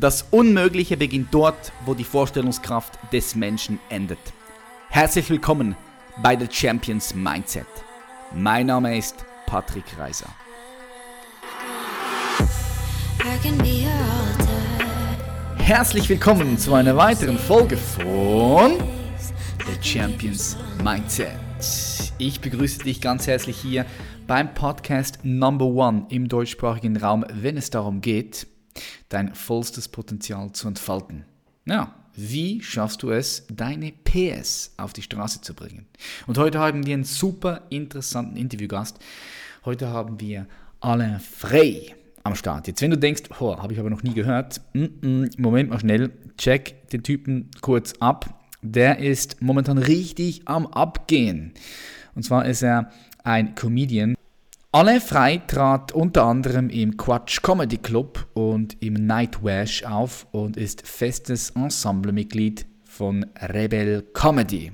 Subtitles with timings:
[0.00, 4.20] Das Unmögliche beginnt dort, wo die Vorstellungskraft des Menschen endet.
[4.90, 5.74] Herzlich willkommen
[6.22, 7.66] bei The Champions Mindset.
[8.32, 10.28] Mein Name ist Patrick Reiser.
[15.56, 18.74] Herzlich willkommen zu einer weiteren Folge von
[19.66, 21.32] The Champions Mindset.
[22.18, 23.84] Ich begrüße dich ganz herzlich hier
[24.28, 28.46] beim Podcast Number One im deutschsprachigen Raum, wenn es darum geht,
[29.08, 31.24] dein vollstes Potenzial zu entfalten.
[31.66, 35.86] Ja, wie schaffst du es, deine PS auf die Straße zu bringen?
[36.26, 38.98] Und heute haben wir einen super interessanten Interviewgast.
[39.64, 40.46] Heute haben wir
[40.80, 41.94] Alain Frey
[42.24, 42.66] am Start.
[42.66, 46.88] Jetzt, wenn du denkst, oh, habe ich aber noch nie gehört, Moment mal schnell, check
[46.90, 48.34] den Typen kurz ab.
[48.62, 51.52] Der ist momentan richtig am Abgehen.
[52.16, 52.90] Und zwar ist er
[53.22, 54.16] ein Comedian.
[54.70, 60.86] Alain Frey trat unter anderem im Quatsch Comedy Club und im Nightwash auf und ist
[60.86, 64.72] festes Ensemblemitglied von Rebel Comedy.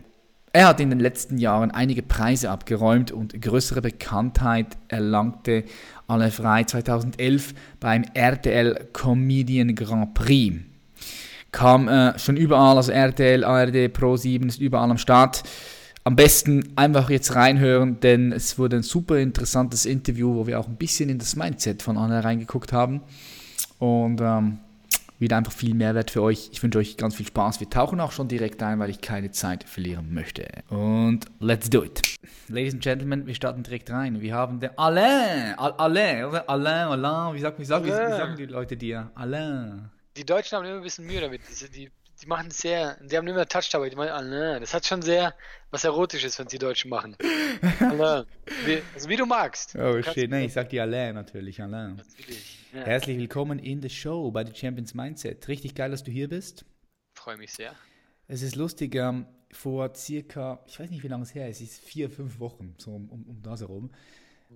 [0.52, 5.62] Er hat in den letzten Jahren einige Preise abgeräumt und größere Bekanntheit erlangte
[6.08, 10.56] Alain Frey 2011 beim RTL Comedian Grand Prix.
[11.52, 15.44] Kam äh, schon überall, also RTL, ARD, Pro7 ist überall am Start.
[16.06, 20.68] Am besten einfach jetzt reinhören, denn es wurde ein super interessantes Interview, wo wir auch
[20.68, 23.00] ein bisschen in das Mindset von Anna reingeguckt haben.
[23.78, 24.58] Und ähm,
[25.18, 26.50] wieder einfach viel Mehrwert für euch.
[26.52, 27.60] Ich wünsche euch ganz viel Spaß.
[27.60, 30.46] Wir tauchen auch schon direkt ein, weil ich keine Zeit verlieren möchte.
[30.68, 32.02] Und let's do it.
[32.48, 34.20] Ladies and Gentlemen, wir starten direkt rein.
[34.20, 35.58] Wir haben den Alain.
[35.58, 36.50] Alain, oder?
[36.50, 37.34] Alain, Alain.
[37.34, 39.10] Wie, sagt, wie, sagt, wie, wie sagen die Leute dir?
[39.14, 39.88] Alain.
[40.18, 41.40] Die Deutschen haben immer ein bisschen Mühe damit.
[41.74, 41.90] Die,
[42.24, 43.90] die, machen es sehr, die haben immer Touch dabei.
[43.90, 44.60] Die meinen Alain.
[44.60, 45.34] Das hat schon sehr
[45.70, 47.16] was Erotisches, wenn die Deutschen machen.
[47.80, 48.24] Alain.
[48.64, 49.74] Wie, also wie du magst.
[49.76, 51.96] Oh du shit, nein, ich sag dir Alain natürlich, Alain.
[51.96, 52.60] Natürlich.
[52.72, 52.84] Ja.
[52.84, 55.46] Herzlich willkommen in the show bei The Champions Mindset.
[55.48, 56.64] Richtig geil, dass du hier bist.
[57.14, 57.74] Freue mich sehr.
[58.26, 61.72] Es ist lustig, ähm, vor circa, ich weiß nicht, wie lange es her ist, es
[61.72, 63.90] ist vier, fünf Wochen, so um, um, um das herum,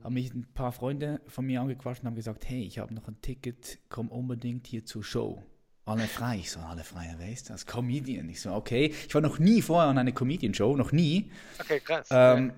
[0.03, 3.07] haben mich ein paar Freunde von mir angequatscht und haben gesagt, hey, ich habe noch
[3.09, 5.43] ein Ticket, komm unbedingt hier zur Show.
[5.89, 7.65] Alle frei, ich so, alle frei, wer ist das?
[7.65, 8.29] Comedian.
[8.29, 8.95] Ich so, okay.
[9.07, 11.31] Ich war noch nie vorher an einer Comedian-Show, noch nie.
[11.59, 12.09] Okay, krass.
[12.11, 12.53] Ähm,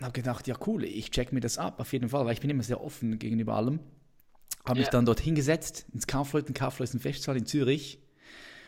[0.00, 2.50] habe gedacht, ja cool, ich check mir das ab, auf jeden Fall, weil ich bin
[2.50, 3.80] immer sehr offen gegenüber allem.
[4.66, 4.90] Habe mich Ja.
[4.92, 7.98] dann dort hingesetzt, ins Kaufleuten, Kaufleuten Festsaal in Zürich.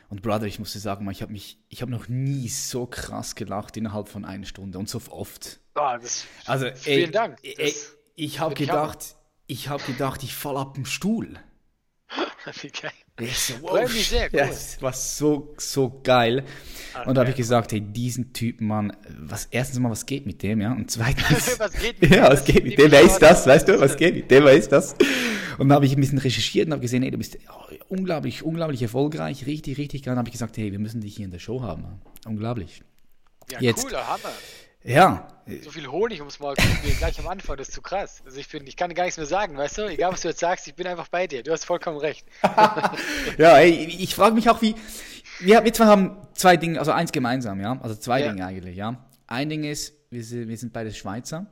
[0.08, 3.76] Und Brother, ich musste sagen, ich habe mich, ich habe noch nie so krass gelacht
[3.76, 5.60] innerhalb von einer Stunde und so oft.
[5.74, 7.38] Ah, das, Also, vielen ey, Dank.
[7.42, 9.16] Ey, Das, ich habe gedacht,
[9.48, 11.38] ich habe gedacht, ich fall ab dem Stuhl.
[12.62, 12.92] wie geil.
[13.34, 14.50] So, Freut mich sehr, Ja, cool.
[14.52, 16.44] es war so, so geil.
[17.06, 17.42] Und da habe ich Okay.
[17.42, 20.72] gesagt, hey, diesen Typen, Mann, was, erstens mal, was geht mit dem, ja?
[20.72, 21.26] Und zweitens,
[21.58, 22.32] Was geht mit ja, dem?
[22.32, 23.46] Was geht mit Wer ist das?
[23.46, 24.44] Weißt du, was geht mit dem?
[24.44, 24.92] Wer ist das?
[25.58, 28.44] Und dann habe ich ein bisschen recherchiert und habe gesehen, hey, du bist oh, unglaublich,
[28.44, 30.12] unglaublich erfolgreich, richtig, richtig geil.
[30.12, 31.84] Und habe ich gesagt, hey, wir müssen dich hier in der Show haben.
[32.24, 32.82] Unglaublich.
[33.50, 34.32] Ja, Jetzt- cooler Hammer.
[34.84, 35.28] Ja,
[35.64, 36.54] So viel Honig ums Maul
[36.98, 38.22] gleich am Anfang, das ist zu krass.
[38.24, 39.82] Also ich bin, ich kann gar nichts mehr sagen, weißt du?
[39.88, 41.42] Egal was du jetzt sagst, ich bin einfach bei dir.
[41.42, 42.26] Du hast vollkommen recht.
[43.38, 44.74] ja, ey, ich frage mich auch, wie.
[45.40, 47.78] Wir, wir zwei haben zwei Dinge, also eins gemeinsam, ja.
[47.80, 48.30] Also zwei Ja.
[48.32, 49.04] Dinge eigentlich, ja.
[49.26, 51.46] Ein Ding ist, wir sind, wir sind beide Schweizer.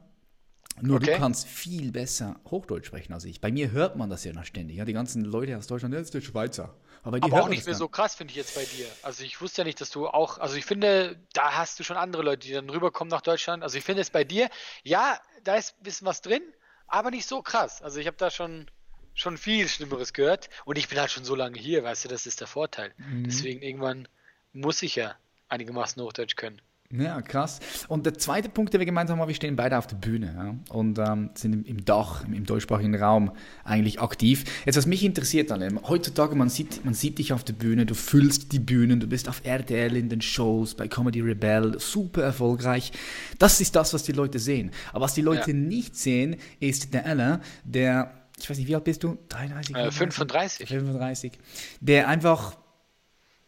[0.82, 1.16] Nur du Okay.
[1.18, 3.40] kannst viel besser Hochdeutsch sprechen als ich.
[3.40, 4.76] Bei mir hört man das ja noch ständig.
[4.76, 6.74] Ja, die ganzen Leute aus Deutschland, das ist der Schweizer.
[7.06, 8.90] Aber dir Aber auch nicht mehr gar so krass, finde ich jetzt bei dir.
[9.00, 11.96] Also ich wusste ja nicht, dass du auch, also ich finde, da hast du schon
[11.96, 13.62] andere Leute, die dann rüberkommen nach Deutschland.
[13.62, 14.50] Also ich finde es bei dir,
[14.82, 16.42] ja, da ist ein bisschen was drin,
[16.88, 17.80] aber nicht so krass.
[17.80, 18.68] Also ich habe da schon,
[19.14, 22.26] schon viel Schlimmeres gehört und ich bin halt schon so lange hier, weißt du, das
[22.26, 22.92] ist der Vorteil.
[22.96, 23.22] Mhm.
[23.22, 24.08] Deswegen irgendwann
[24.52, 25.14] muss ich ja
[25.48, 26.60] einigermaßen Hochdeutsch können.
[26.92, 27.60] Ja, krass.
[27.88, 30.74] Und der zweite Punkt, den wir gemeinsam haben, wir stehen beide auf der Bühne ja,
[30.74, 33.32] und ähm, sind im, im Dach, im, im deutschsprachigen Raum
[33.64, 34.44] eigentlich aktiv.
[34.64, 37.94] Jetzt, was mich interessiert, Alain, heutzutage, man sieht, man sieht dich auf der Bühne, du
[37.94, 42.92] füllst die Bühnen, du bist auf RTL in den Shows, bei Comedy Rebel, super erfolgreich.
[43.38, 44.70] Das ist das, was die Leute sehen.
[44.92, 45.56] Aber was die Leute Ja.
[45.56, 49.18] nicht sehen, ist der Alain, der, ich weiß nicht, wie alt bist du?
[49.28, 49.74] 33?
[49.76, 50.68] Äh, 35.
[50.68, 51.32] 35.
[51.80, 52.56] Der einfach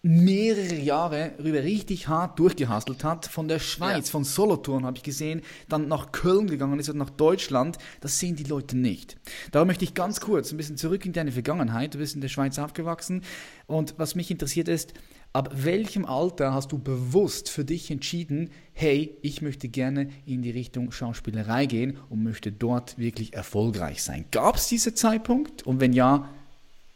[0.03, 3.27] mehrere Jahre rüber richtig hart durchgehustelt hat.
[3.27, 4.13] Von der Schweiz, Ja.
[4.13, 7.79] von Solothurn habe ich gesehen, dann nach Köln gegangen ist und nach Deutschland.
[8.01, 9.17] Das sehen die Leute nicht.
[9.51, 11.95] Darum möchte ich ganz kurz ein bisschen zurück in deine Vergangenheit.
[11.95, 13.23] Du bist in der Schweiz aufgewachsen
[13.67, 14.95] und was mich interessiert ist,
[15.33, 20.51] ab welchem Alter hast du bewusst für dich entschieden, hey, ich möchte gerne in die
[20.51, 24.27] Richtung Schauspielerei gehen und möchte dort wirklich erfolgreich sein?
[24.31, 25.65] Gab es diesen Zeitpunkt?
[25.65, 26.29] Und wenn ja,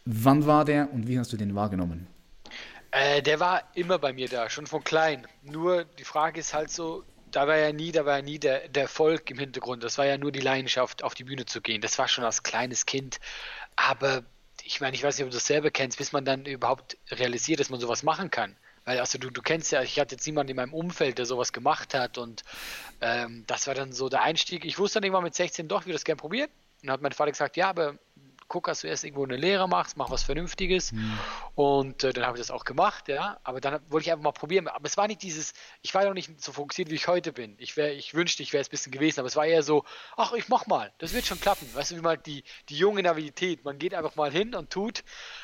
[0.05, 2.07] wann war der und wie hast du den wahrgenommen?
[2.93, 5.27] Äh, der war immer bei mir da, schon von klein.
[5.43, 8.69] Nur die Frage ist halt so, da war ja nie, da war ja nie der,
[8.69, 9.83] der Erfolg im Hintergrund.
[9.83, 11.81] Das war ja nur die Leidenschaft, auf die Bühne zu gehen.
[11.81, 13.19] Das war schon als kleines Kind.
[13.77, 14.23] Aber
[14.63, 17.61] ich meine, ich weiß nicht, ob du das selber kennst, bis man dann überhaupt realisiert,
[17.61, 18.57] dass man sowas machen kann.
[18.85, 21.53] Weil, also du, du kennst ja, ich hatte jetzt niemanden in meinem Umfeld, der sowas
[21.53, 22.43] gemacht hat und
[23.01, 24.65] ähm, das war dann so der Einstieg.
[24.65, 26.51] Ich wusste dann irgendwann mit 16 doch, ich würde das gerne probieren.
[26.83, 27.97] Und dann hat mein Vater gesagt, ja, aber
[28.53, 30.93] guck, dass du erst irgendwo eine Lehre machst, mach was Vernünftiges.
[30.93, 31.19] Mhm.
[31.55, 33.39] Und äh, dann habe ich das auch gemacht, ja.
[33.45, 34.69] Aber dann wollte ich einfach mal probieren.
[34.69, 37.57] Aber es war nicht dieses, ich war noch nicht so fokussiert, wie ich heute bin.
[37.59, 39.85] Ich, wär, ich wünschte, ich wäre es ein bisschen gewesen, aber es war eher so,
[40.19, 41.67] ach, ich mach mal, das wird schon klappen.
[41.75, 45.03] Weißt du, wie mal die, die junge Navität, man geht einfach mal hin und tut.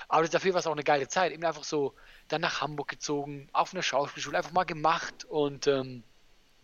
[0.08, 1.32] Aber dafür war es auch eine geile Zeit.
[1.32, 1.94] Eben einfach so,
[2.28, 5.24] dann nach Hamburg gezogen, auf eine Schauspielschule, einfach mal gemacht.
[5.24, 6.02] Und ähm,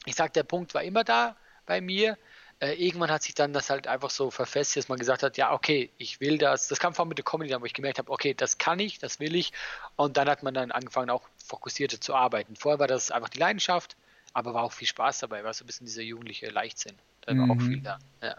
[0.05, 2.19] ich sag, der Punkt war immer da bei mir
[2.61, 5.53] äh, irgendwann hat sich dann das halt einfach so verfestigt, dass man gesagt hat, ja,
[5.53, 6.69] okay, ich will das.
[6.69, 8.99] Das kam vor allem mit der Comedy, wo ich gemerkt habe, okay, das kann ich,
[8.99, 9.53] das will ich.
[9.97, 12.57] Und dann hat man dann angefangen, auch fokussierter zu arbeiten.
[12.57, 13.97] Vorher war das einfach die Leidenschaft,
[14.33, 16.99] aber war auch viel Spaß dabei, war so ein bisschen dieser jugendliche Leichtsinn.
[17.27, 17.51] Da war mhm.
[17.51, 17.99] auch viel da.
[18.25, 18.37] Ja.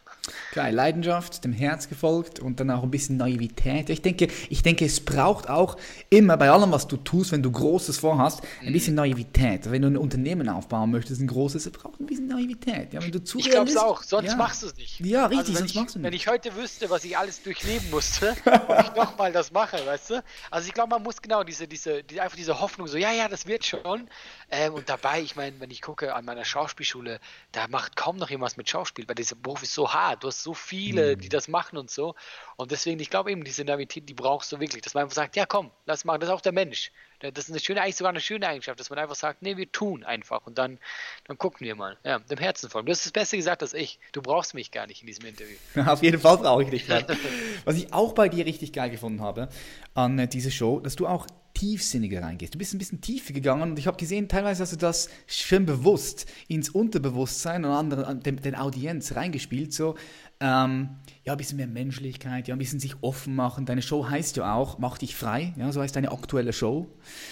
[0.51, 3.91] Klar, Leidenschaft, dem Herz gefolgt und dann auch ein bisschen Naivität.
[3.91, 5.77] Ich denke, ich denke, es braucht auch
[6.09, 8.73] immer bei allem, was du tust, wenn du Großes vorhast, ein mhm.
[8.73, 9.69] bisschen Naivität.
[9.69, 12.93] Wenn du ein Unternehmen aufbauen möchtest, ein großes, es braucht ein bisschen Naivität.
[12.93, 14.35] Ja, wenn du zu ich glaube es auch, sonst ja.
[14.35, 14.99] machst du es nicht.
[15.01, 16.05] Ja, richtig, also sonst ich, machst du nicht.
[16.07, 20.09] Wenn ich heute wüsste, was ich alles durchleben musste, ob ich nochmal das mache, weißt
[20.09, 20.23] du?
[20.49, 23.27] Also ich glaube, man muss genau diese, diese, die, einfach diese Hoffnung so, ja, ja,
[23.27, 24.09] das wird schon.
[24.49, 27.19] Ähm, und dabei, ich meine, wenn ich gucke an meiner Schauspielschule,
[27.51, 30.23] da macht kaum noch jemand mit Schauspiel, weil dieser Beruf ist so hart.
[30.23, 31.21] Du hast so viele, mhm.
[31.21, 32.15] die das machen und so.
[32.57, 35.35] Und deswegen, ich glaube eben, diese Naivität, die brauchst du wirklich, dass man einfach sagt,
[35.35, 36.19] ja komm, lass machen.
[36.19, 36.91] Das ist auch der Mensch.
[37.19, 39.71] Das ist eine schöne, eigentlich sogar eine schöne Eigenschaft, dass man einfach sagt, nee, wir
[39.71, 40.79] tun einfach und dann,
[41.25, 41.97] dann gucken wir mal.
[42.03, 42.85] Ja, dem Herzen folgen.
[42.85, 43.99] Du hast das Beste gesagt als ich.
[44.11, 45.55] Du brauchst mich gar nicht in diesem Interview.
[45.85, 46.89] Auf jeden Fall brauche ich dich.
[47.65, 49.49] Was ich auch bei dir richtig geil gefunden habe
[49.93, 51.25] an äh, dieser Show, dass du auch
[51.55, 52.53] tiefsinniger reingehst.
[52.53, 55.65] Du bist ein bisschen tiefer gegangen und ich habe gesehen, teilweise hast du das schön
[55.65, 59.73] bewusst ins Unterbewusstsein und andere, den, den Audienz reingespielt.
[59.73, 59.95] So,
[60.39, 60.89] ähm,
[61.23, 63.65] ja, ein bisschen mehr Menschlichkeit, ja, ein bisschen sich offen machen.
[63.65, 66.87] Deine Show heißt ja auch, mach dich frei, ja, so heißt deine aktuelle Show.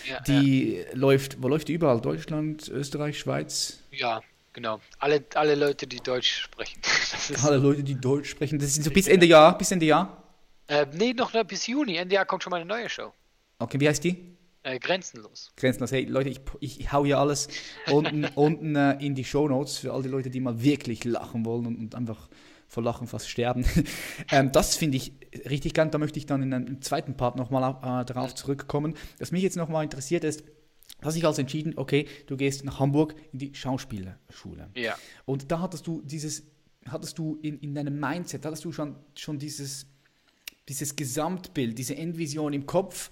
[0.10, 0.86] Ja, die ja.
[0.94, 2.02] läuft, wo läuft die überall?
[2.02, 3.80] Deutschland, Österreich, Schweiz?
[3.92, 4.22] Ja,
[4.54, 4.80] genau.
[5.00, 6.80] Alle, alle Leute, die Deutsch sprechen.
[7.44, 8.58] alle Leute, die Deutsch sprechen.
[8.58, 10.24] Das ist so bis Ende Jahr, bis Ende Jahr?
[10.68, 11.98] Äh, nee, noch bis Juni.
[11.98, 13.12] Ende Jahr kommt schon mal eine neue Show.
[13.64, 14.38] Okay, wie heißt die?
[14.64, 15.52] Äh, grenzenlos.
[15.56, 15.92] Grenzenlos.
[15.92, 17.48] Hey, Leute, ich, ich hau hier alles
[17.90, 21.46] unten, unten äh, in die Show Notes für all die Leute, die mal wirklich lachen
[21.46, 22.30] wollen und, und einfach
[22.68, 23.66] vor Lachen fast sterben.
[24.32, 25.14] ähm, das finde ich
[25.50, 25.90] richtig geil.
[25.92, 28.96] Da möchte ich dann in einem zweiten Part nochmal äh, darauf zurückkommen.
[29.20, 30.44] Was mich jetzt nochmal interessiert ist,
[31.02, 34.70] hast dich also entschieden, okay, du gehst nach Hamburg in die Schauspielerschule.
[34.76, 34.96] Ja.
[35.26, 36.44] Und da hattest du dieses,
[36.88, 39.88] hattest du in, in deinem Mindset, hattest du schon, schon dieses,
[40.68, 43.12] dieses Gesamtbild, diese Endvision im Kopf,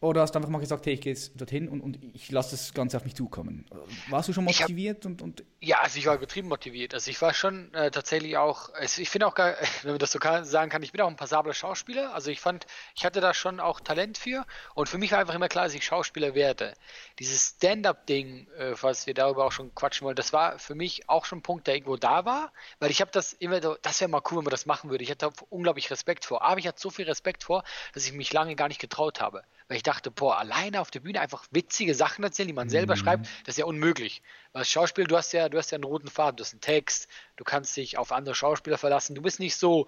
[0.00, 2.52] oder hast du einfach mal gesagt, hey, ich gehe jetzt dorthin und, und ich lasse
[2.52, 3.66] das Ganze auf mich zukommen?
[4.08, 5.04] Warst du schon motiviert?
[5.04, 6.94] Hab, und, und ja, also ich war übertrieben motiviert.
[6.94, 10.12] Also ich war schon äh, tatsächlich auch, also ich finde auch, gar, wenn man das
[10.12, 12.14] so kann, sagen kann, ich bin auch ein passabler Schauspieler.
[12.14, 12.66] Also ich fand,
[12.96, 14.46] ich hatte da schon auch Talent für.
[14.74, 16.72] Und für mich war einfach immer klar, dass ich Schauspieler werde.
[17.18, 21.26] Dieses Stand-up-Ding, äh, was wir darüber auch schon quatschen wollen, das war für mich auch
[21.26, 22.54] schon ein Punkt, der irgendwo da war.
[22.78, 25.04] Weil ich habe das immer, so, das wäre mal cool, wenn man das machen würde.
[25.04, 26.40] Ich hatte unglaublich Respekt vor.
[26.40, 29.44] Aber ich hatte so viel Respekt vor, dass ich mich lange gar nicht getraut habe
[29.70, 32.96] weil ich dachte, boah, alleine auf der Bühne einfach witzige Sachen erzählen, die man selber
[32.96, 32.98] mhm.
[32.98, 34.20] schreibt, das ist ja unmöglich.
[34.52, 36.60] Weil als Schauspiel, du hast ja, du hast ja einen roten Faden, du hast einen
[36.60, 37.06] Text,
[37.36, 39.86] du kannst dich auf andere Schauspieler verlassen, du bist nicht so.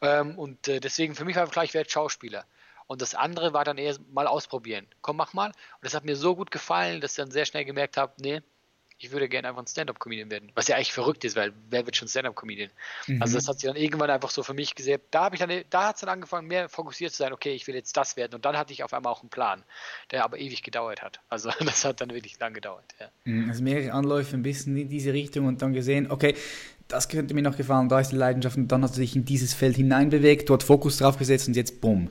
[0.00, 2.46] Ähm, und äh, deswegen für mich war einfach klar, ich werde Schauspieler.
[2.86, 4.86] Und das andere war dann eher mal ausprobieren.
[5.00, 5.48] Komm, mach mal.
[5.48, 8.40] Und das hat mir so gut gefallen, dass ich dann sehr schnell gemerkt habe, nee,
[8.98, 10.52] ich würde gerne einfach ein Stand-Up-Comedian werden.
[10.54, 12.70] Was ja eigentlich verrückt ist, weil wer wird schon Stand-Up-Comedian?
[13.06, 13.20] Mhm.
[13.20, 15.00] Also das hat sich dann irgendwann einfach so für mich gesehen.
[15.10, 17.66] Da habe ich dann, da hat es dann angefangen, mehr fokussiert zu sein, okay, ich
[17.66, 18.34] will jetzt das werden.
[18.34, 19.64] Und dann hatte ich auf einmal auch einen Plan,
[20.10, 21.20] der aber ewig gedauert hat.
[21.28, 22.94] Also das hat dann wirklich lang gedauert.
[23.00, 23.08] Ja.
[23.24, 26.34] Mhm, also mehrere Anläufe ein bisschen in diese Richtung und dann gesehen, okay,
[26.86, 29.24] das könnte mir noch gefallen, da ist die Leidenschaft und dann hat du dich in
[29.24, 32.10] dieses Feld hineinbewegt, dort Fokus drauf gesetzt und jetzt bumm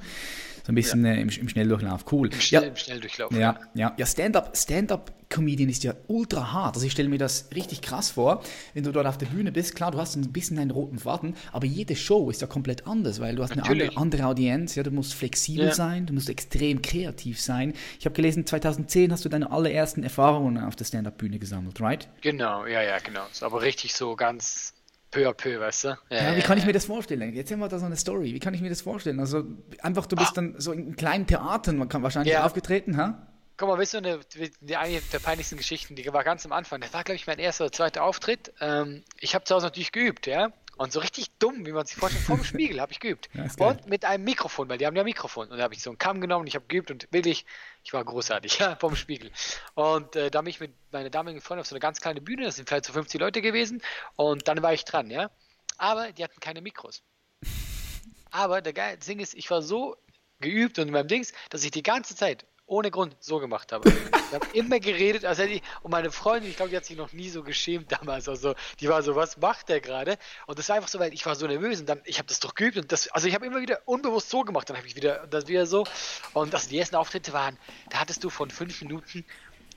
[0.63, 1.11] so ein bisschen ja.
[1.11, 2.05] äh, im, im, Schnelldurchlauf.
[2.09, 2.31] Cool.
[2.31, 3.31] Im, Schnell, ja, im Schnelldurchlauf.
[3.33, 3.93] Ja, ja.
[3.97, 6.75] ja Stand-up, Stand-up-Comedian ist ja ultra hart.
[6.75, 8.41] Also ich stelle mir das richtig krass vor,
[8.73, 9.75] wenn du dort auf der Bühne bist.
[9.75, 13.19] Klar, du hast ein bisschen einen roten Faden, aber jede Show ist ja komplett anders,
[13.19, 14.75] weil du hast eine andere, andere, Audienz.
[14.75, 15.73] Ja, du musst flexibel ja.
[15.73, 17.73] sein, du musst extrem kreativ sein.
[17.99, 22.07] Ich habe gelesen, 2010 hast du deine allerersten Erfahrungen auf der Stand-up-Bühne gesammelt, right?
[22.21, 23.25] Genau, ja, ja, genau.
[23.29, 24.72] Ist aber richtig so ganz
[25.13, 25.87] peu à peu, weißt du?
[26.09, 27.33] Ja, ja wie kann ich mir das vorstellen?
[27.33, 28.33] Jetzt haben wir da so eine Story.
[28.33, 29.19] Wie kann ich mir das vorstellen?
[29.19, 29.43] Also
[29.81, 30.35] einfach, du bist ah.
[30.35, 32.45] dann so in kleinen Theatern, man kann wahrscheinlich ja.
[32.45, 33.27] aufgetreten, ha?
[33.55, 34.19] Guck mal, weißt du, eine,
[34.61, 36.81] die, eine der peinlichsten Geschichten, die war ganz am Anfang.
[36.81, 38.51] Das war, glaube ich, mein erster oder zweiter Auftritt.
[38.59, 40.51] Ähm, ich habe zu Hause natürlich geübt, ja.
[40.75, 43.29] Und so richtig dumm, wie man sich vorstellt, vor dem Spiegel habe ich geübt.
[43.33, 45.49] Ja, und mit einem Mikrofon, weil die haben ja Mikrofon.
[45.49, 47.45] Und da habe ich so einen Kamm genommen, ich habe geübt und wirklich,
[47.83, 49.31] ich war großartig, ja, vom Spiegel.
[49.75, 52.45] Und äh, da bin ich mit meiner damaligen Freundin auf so eine ganz kleine Bühne,
[52.45, 53.81] das sind vielleicht so 50 Leute gewesen.
[54.15, 55.29] Und dann war ich dran, ja.
[55.77, 57.03] Aber die hatten keine Mikros.
[58.31, 59.95] Aber der geile Ding ist, ich war so
[60.39, 63.89] geübt und in meinem Dings, dass ich die ganze Zeit ohne Grund so gemacht habe.
[63.89, 66.97] Ich habe immer geredet, als hätte ich, und meine Freundin, ich glaube, die hat sich
[66.97, 68.29] noch nie so geschämt damals.
[68.29, 70.17] Also, die war so, was macht der gerade?
[70.47, 72.39] Und das war einfach so, weil ich war so nervös und dann, ich habe das
[72.39, 74.95] doch geübt und das, also ich habe immer wieder unbewusst so gemacht, dann habe ich
[74.95, 75.85] wieder, das wieder so.
[76.33, 77.57] Und also die ersten Auftritte waren,
[77.89, 79.25] da hattest du von fünf Minuten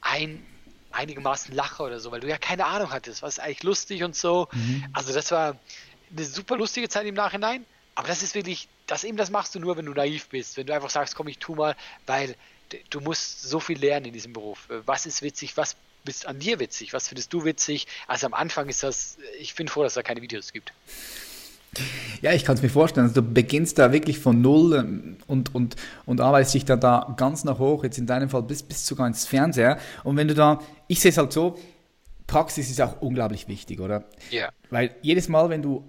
[0.01, 0.47] ein
[0.93, 4.17] einigermaßen Lacher oder so, weil du ja keine Ahnung hattest, was ist eigentlich lustig und
[4.17, 4.49] so.
[4.53, 4.87] Mhm.
[4.93, 5.59] Also das war
[6.11, 9.61] eine super lustige Zeit im Nachhinein, aber das ist wirklich, das eben das machst du
[9.61, 11.77] nur, wenn du naiv bist, wenn du einfach sagst, komm, ich tu mal,
[12.07, 12.37] weil
[12.91, 14.69] du musst so viel lernen in diesem Beruf.
[14.85, 17.87] Was ist witzig, was bist an dir witzig, was findest du witzig?
[18.07, 20.73] Also am Anfang ist das, ich bin froh, dass da keine Videos gibt.
[22.23, 23.09] Ja, ich kann es mir vorstellen.
[23.09, 27.15] Also du beginnst da wirklich von Null ähm, und, und, und arbeitest dich dann da
[27.17, 29.79] ganz nach hoch, jetzt in deinem Fall bis, bis sogar ins Fernseher.
[30.03, 31.59] Und wenn du da, ich sehe es halt so,
[32.27, 34.05] Praxis ist auch unglaublich wichtig, oder?
[34.31, 34.51] Ja.
[34.71, 35.85] Weil jedes Mal, wenn du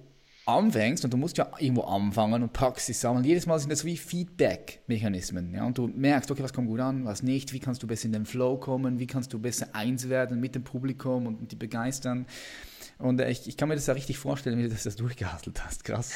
[0.47, 3.97] anfängst, und du musst ja irgendwo anfangen und Praxis sammeln, jedes Mal sind das wie
[3.97, 5.53] Feedback-Mechanismen.
[5.53, 5.65] Ja?
[5.65, 8.13] Und du merkst, okay, was kommt gut an, was nicht, wie kannst du besser in
[8.13, 11.55] den Flow kommen, wie kannst du besser eins werden mit dem Publikum und, und die
[11.55, 12.25] begeistern.
[12.97, 15.63] Und äh, ich, ich kann mir das ja richtig vorstellen, wie du das, das durchgehastelt
[15.63, 15.83] hast.
[15.83, 16.13] Krass.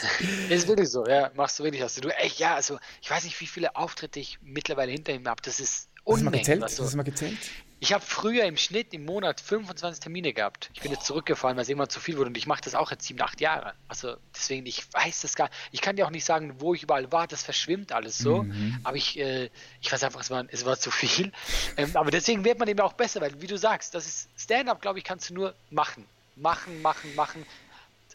[0.50, 1.30] ist wirklich so, ja.
[1.36, 1.84] Machst du wirklich.
[1.84, 5.28] Hast du echt, ja, also ich weiß nicht, wie viele Auftritte ich mittlerweile hinter ihm
[5.28, 5.42] habe.
[5.44, 6.40] Das ist Unmengen.
[6.40, 6.80] Hast du mal gezählt?
[6.80, 7.38] Hast du mal gezählt?
[7.84, 10.70] Ich habe früher im Schnitt im Monat 25 Termine gehabt.
[10.76, 12.92] Ich bin jetzt zurückgefallen, weil es irgendwann zu viel wurde und ich mache das auch
[12.92, 13.74] jetzt sieben, acht Jahre.
[13.88, 15.58] Also deswegen, ich weiß das gar nicht.
[15.72, 18.44] Ich kann dir auch nicht sagen, wo ich überall war, das verschwimmt alles so.
[18.44, 18.78] Mhm.
[18.84, 19.50] Aber ich, äh,
[19.82, 21.32] ich weiß einfach, es war, es war zu viel.
[21.78, 24.82] Ähm, aber deswegen wird man eben auch besser, weil wie du sagst, das ist Stand-up,
[24.82, 26.06] glaube ich, kannst du nur machen.
[26.36, 27.46] Machen, machen, machen.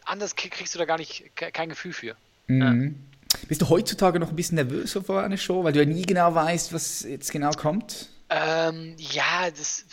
[0.05, 2.15] Anders kriegst du da gar nicht kein Gefühl für.
[2.47, 2.61] Mhm.
[2.61, 3.39] Ja.
[3.47, 6.33] Bist du heutzutage noch ein bisschen nervöser vor einer Show, weil du ja nie genau
[6.33, 8.09] weißt, was jetzt genau kommt?
[8.29, 9.85] Ähm, ja, das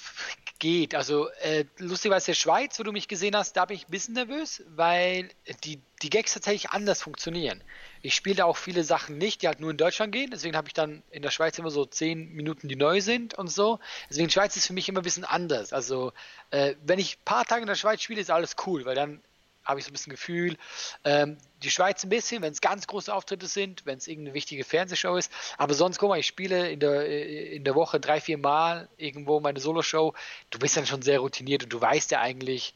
[0.59, 0.95] geht.
[0.95, 4.15] Also äh, lustigerweise der Schweiz, wo du mich gesehen hast, da bin ich ein bisschen
[4.15, 5.29] nervös, weil
[5.63, 7.63] die, die Gags tatsächlich anders funktionieren.
[8.03, 10.31] Ich spiele da auch viele Sachen nicht, die halt nur in Deutschland gehen.
[10.31, 13.49] Deswegen habe ich dann in der Schweiz immer so zehn Minuten, die neu sind und
[13.49, 13.79] so.
[14.09, 15.73] Deswegen Schweiz ist für mich immer ein bisschen anders.
[15.73, 16.13] Also
[16.51, 19.21] äh, wenn ich ein paar Tage in der Schweiz spiele, ist alles cool, weil dann
[19.65, 20.57] habe ich so ein bisschen Gefühl.
[21.05, 24.65] Ähm, die Schweiz ein bisschen, wenn es ganz große Auftritte sind, wenn es irgendeine wichtige
[24.65, 25.33] Fernsehshow ist.
[25.57, 28.89] Aber sonst, guck mal, ich spiele in der, äh, in der Woche drei, vier Mal
[28.97, 30.15] irgendwo meine Soloshow.
[30.51, 32.75] Du bist dann schon sehr routiniert und du weißt ja eigentlich,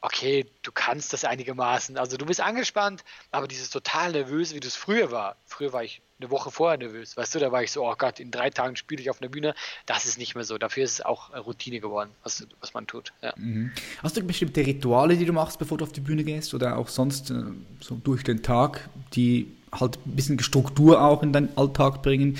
[0.00, 1.98] okay, du kannst das einigermaßen.
[1.98, 5.36] Also du bist angespannt, aber dieses total nervöse, wie du es früher war.
[5.44, 7.16] Früher war ich eine Woche vorher nervös.
[7.16, 9.30] Weißt du, da war ich so, oh Gott, in drei Tagen spiele ich auf einer
[9.30, 9.54] Bühne.
[9.86, 10.58] Das ist nicht mehr so.
[10.58, 13.12] Dafür ist es auch Routine geworden, was, was man tut.
[13.22, 13.32] Ja.
[13.36, 13.72] Mhm.
[14.02, 16.88] Hast du bestimmte Rituale, die du machst, bevor du auf die Bühne gehst oder auch
[16.88, 17.42] sonst äh,
[17.80, 22.38] so durch den Tag, die halt ein bisschen Struktur auch in deinen Alltag bringen?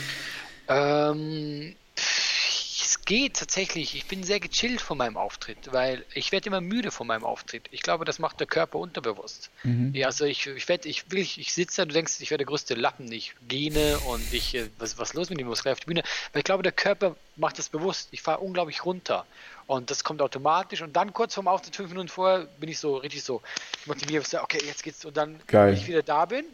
[0.69, 1.75] Ähm,
[3.11, 3.97] geht tatsächlich.
[3.97, 7.64] Ich bin sehr gechillt von meinem Auftritt, weil ich werde immer müde von meinem Auftritt.
[7.73, 9.50] Ich glaube, das macht der Körper unterbewusst.
[9.64, 9.93] Mhm.
[9.93, 12.45] Ja, also ich, ich werde, ich will, ich, ich sitze da, du denkst, ich werde
[12.45, 15.81] der größte Lappen, ich gene und ich, äh, was, was los mit dem Muskel auf
[15.81, 16.05] die Bühne?
[16.33, 18.11] Weil ich glaube, der Körper macht das bewusst.
[18.12, 19.26] Ich fahre unglaublich runter
[19.67, 22.97] und das kommt automatisch und dann kurz vorm Auftritt, fünf Minuten vorher, bin ich so
[22.97, 23.43] richtig so
[23.87, 25.67] motiviert, okay, jetzt geht's und dann, Geil.
[25.67, 26.45] wenn ich wieder da bin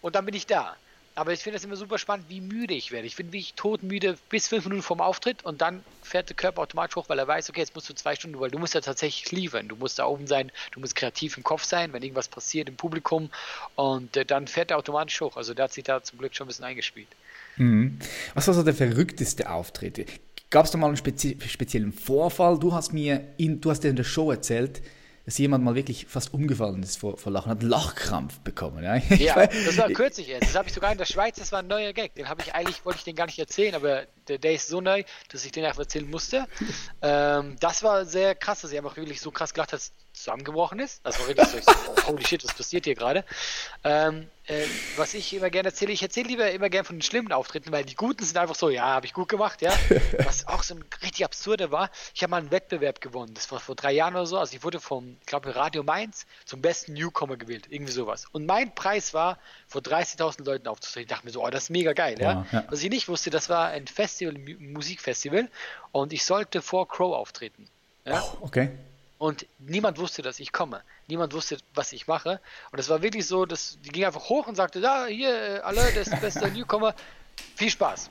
[0.00, 0.76] und dann bin ich da.
[1.16, 3.06] Aber ich finde es immer super spannend, wie müde ich werde.
[3.06, 6.60] Ich bin wie ich todmüde bis fünf Minuten vorm Auftritt und dann fährt der Körper
[6.60, 8.82] automatisch hoch, weil er weiß, okay, jetzt musst du zwei Stunden, weil du musst ja
[8.82, 9.66] tatsächlich liefern.
[9.66, 12.76] Du musst da oben sein, du musst kreativ im Kopf sein, wenn irgendwas passiert im
[12.76, 13.30] Publikum
[13.76, 15.38] und äh, dann fährt er automatisch hoch.
[15.38, 17.08] Also der hat sich da zum Glück schon ein bisschen eingespielt.
[17.56, 17.98] Mhm.
[18.34, 20.06] Was war so der verrückteste Auftritt?
[20.50, 22.58] Gab es da mal einen spezi speziellen Vorfall?
[22.58, 24.82] Du hast mir in, du hast dir in der Show erzählt,
[25.26, 28.84] dass jemand mal wirklich fast umgefallen ist vor, vor Lachen, hat Lachkrampf bekommen.
[28.84, 30.44] Ja, ja das war kürzlich jetzt.
[30.44, 32.14] Das habe ich sogar in der Schweiz, das war ein neuer Gag.
[32.14, 34.80] Den habe ich eigentlich, wollte ich den gar nicht erzählen, aber der, der ist so
[34.80, 36.46] neu, dass ich den einfach erzählen musste.
[37.02, 39.82] Ähm, das war sehr krass, dass ich einfach wirklich so krass gelacht habe,
[40.16, 41.04] zusammengebrochen ist.
[41.04, 43.24] War richtig so, oh, holy shit, was passiert hier gerade?
[43.84, 44.64] Ähm, äh,
[44.96, 47.84] was ich immer gerne erzähle, ich erzähle lieber immer gerne von den schlimmen Auftritten, weil
[47.84, 49.72] die guten sind einfach so, ja, habe ich gut gemacht, ja.
[50.24, 53.58] Was auch so ein richtig absurder war, ich habe mal einen Wettbewerb gewonnen, das war
[53.58, 56.92] vor drei Jahren oder so, also ich wurde vom, ich glaube, Radio Mainz zum besten
[56.92, 58.26] Newcomer gewählt, irgendwie sowas.
[58.32, 61.02] Und mein Preis war, vor 30.000 Leuten aufzutreten.
[61.02, 62.46] Ich dachte mir so, oh, das ist mega geil, ja.
[62.52, 62.64] ja.
[62.68, 65.48] Was ich nicht wusste, das war ein Festival, ein Musikfestival
[65.90, 67.66] und ich sollte vor Crow auftreten.
[68.04, 68.22] Ja?
[68.22, 68.70] Oh, okay.
[69.18, 70.82] Und niemand wusste, dass ich komme.
[71.06, 72.40] Niemand wusste, was ich mache.
[72.70, 75.58] Und es war wirklich so, dass die ging einfach hoch und sagte, da, hier, äh,
[75.60, 76.94] alle, das ist beste Newcomer.
[77.56, 78.10] Viel Spaß.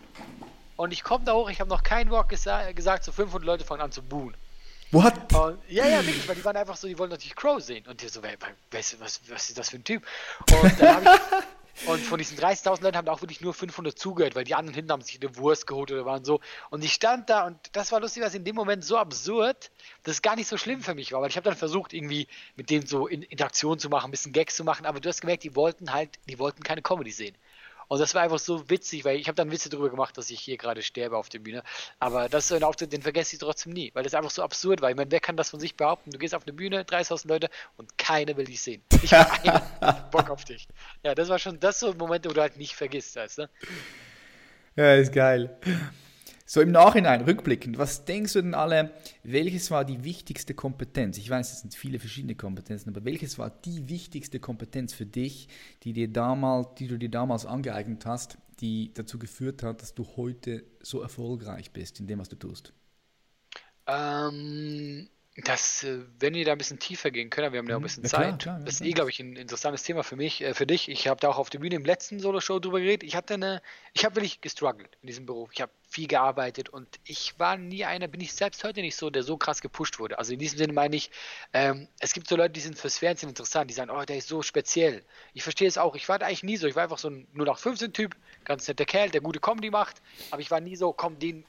[0.77, 3.63] Und ich komme da hoch, ich habe noch kein Wort gesa gesagt, so 500 Leute
[3.63, 4.35] fangen an zu buhen.
[4.91, 5.13] What?
[5.33, 7.85] Und, ja, ja, wirklich, weil die waren einfach so, die wollten natürlich Crow sehen.
[7.87, 8.35] Und die so, wer,
[8.71, 10.03] wer, was, was ist das für ein Typ?
[10.61, 11.45] Und dann habe ich
[11.87, 14.91] und von diesen 30.000 Leuten haben auch wirklich nur 500 zugehört, weil die anderen hinten
[14.91, 16.39] haben sich eine Wurst geholt oder waren so.
[16.69, 19.71] Und ich stand da und das war lustig, was in dem Moment so absurd,
[20.03, 21.21] dass es gar nicht so schlimm für mich war.
[21.21, 24.31] Weil ich habe dann versucht, irgendwie mit denen so in Interaktion zu machen, ein bisschen
[24.31, 27.37] Gags zu machen, aber du hast gemerkt, die wollten halt, die wollten keine Comedy sehen.
[27.87, 30.39] Und das war einfach so witzig, weil ich habe dann Witze darüber gemacht, dass ich
[30.39, 31.63] hier gerade sterbe auf der Bühne.
[31.99, 34.81] Aber das ist ein Auftritt, den vergesse ich trotzdem nie, weil das einfach so absurd
[34.81, 34.89] war.
[34.89, 36.11] Ich meine, wer kann das von sich behaupten?
[36.11, 38.81] Du gehst auf eine Bühne, 30.000 Leute und keiner will dich sehen.
[39.01, 39.61] Ich habe
[40.11, 40.67] Bock auf dich.
[41.03, 43.49] Ja, das war schon das so ein Moment, wo du halt nicht vergisst, weißt du?
[44.75, 45.57] Ja, ist geil.
[46.47, 48.91] So im Nachhinein, rückblickend, was denkst du denn alle,
[49.23, 51.17] welches war die wichtigste Kompetenz?
[51.17, 55.47] Ich weiß, es sind viele verschiedene Kompetenzen, aber welches war die wichtigste Kompetenz für dich,
[55.81, 60.05] die, dir damals, die du dir damals angeeignet hast, die dazu geführt hat, dass du
[60.17, 62.73] heute so erfolgreich bist in dem, was du tust?
[63.87, 67.79] Ähm, das, äh, wenn wir da ein bisschen tiefer gehen können, wir haben ja auch
[67.79, 67.83] ein mhm.
[67.83, 68.21] bisschen ja, Zeit.
[68.21, 70.87] Klar, klar, das ist eh, glaube ich, ein interessantes Thema für mich, äh, für dich.
[70.87, 73.03] Ich habe da auch auf der Bühne im letzten Solo-Show drüber geredet.
[73.03, 73.61] Ich hatte eine,
[73.93, 75.49] ich habe wirklich gestruggelt in diesem Beruf.
[75.51, 79.09] Ich habe viel gearbeitet und ich war nie einer, bin ich selbst heute nicht so,
[79.09, 80.19] der so krass gepusht wurde.
[80.19, 81.11] Also in diesem Sinne meine ich,
[81.51, 84.29] ähm, es gibt so Leute, die sind fürs Fernsehen interessant, die sagen, oh, der ist
[84.29, 85.03] so speziell.
[85.33, 85.95] Ich verstehe es auch.
[85.95, 86.65] Ich war da eigentlich nie so.
[86.65, 88.15] Ich war einfach so ein 0815-Typ,
[88.45, 90.01] ganz netter Kerl, der gute Comedy macht,
[90.31, 91.45] aber ich war nie so, komm, den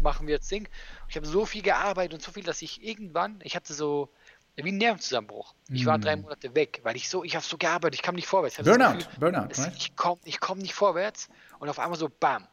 [0.00, 0.68] machen wir jetzt Ding.
[1.08, 4.10] Ich habe so viel gearbeitet und so viel, dass ich irgendwann, ich hatte so
[4.56, 5.54] wie ein Nervenzusammenbruch.
[5.68, 6.22] Ich war drei mm.
[6.22, 8.56] Monate weg, weil ich so, ich habe so gearbeitet, ich kam nicht vorwärts.
[8.56, 9.48] Burnout, Gefühl, Burnout.
[9.50, 12.46] Es, Ich komme ich komm nicht vorwärts und auf einmal so bam.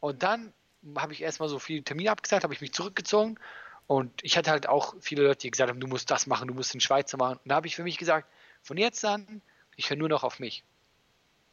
[0.00, 0.52] Und dann
[0.96, 3.38] habe ich erstmal so viele Termine abgesagt, habe ich mich zurückgezogen
[3.86, 6.54] und ich hatte halt auch viele Leute, die gesagt haben, du musst das machen, du
[6.54, 7.38] musst den Schweizer machen.
[7.42, 8.28] Und da habe ich für mich gesagt,
[8.62, 9.40] von jetzt an,
[9.76, 10.62] ich höre nur noch auf mich.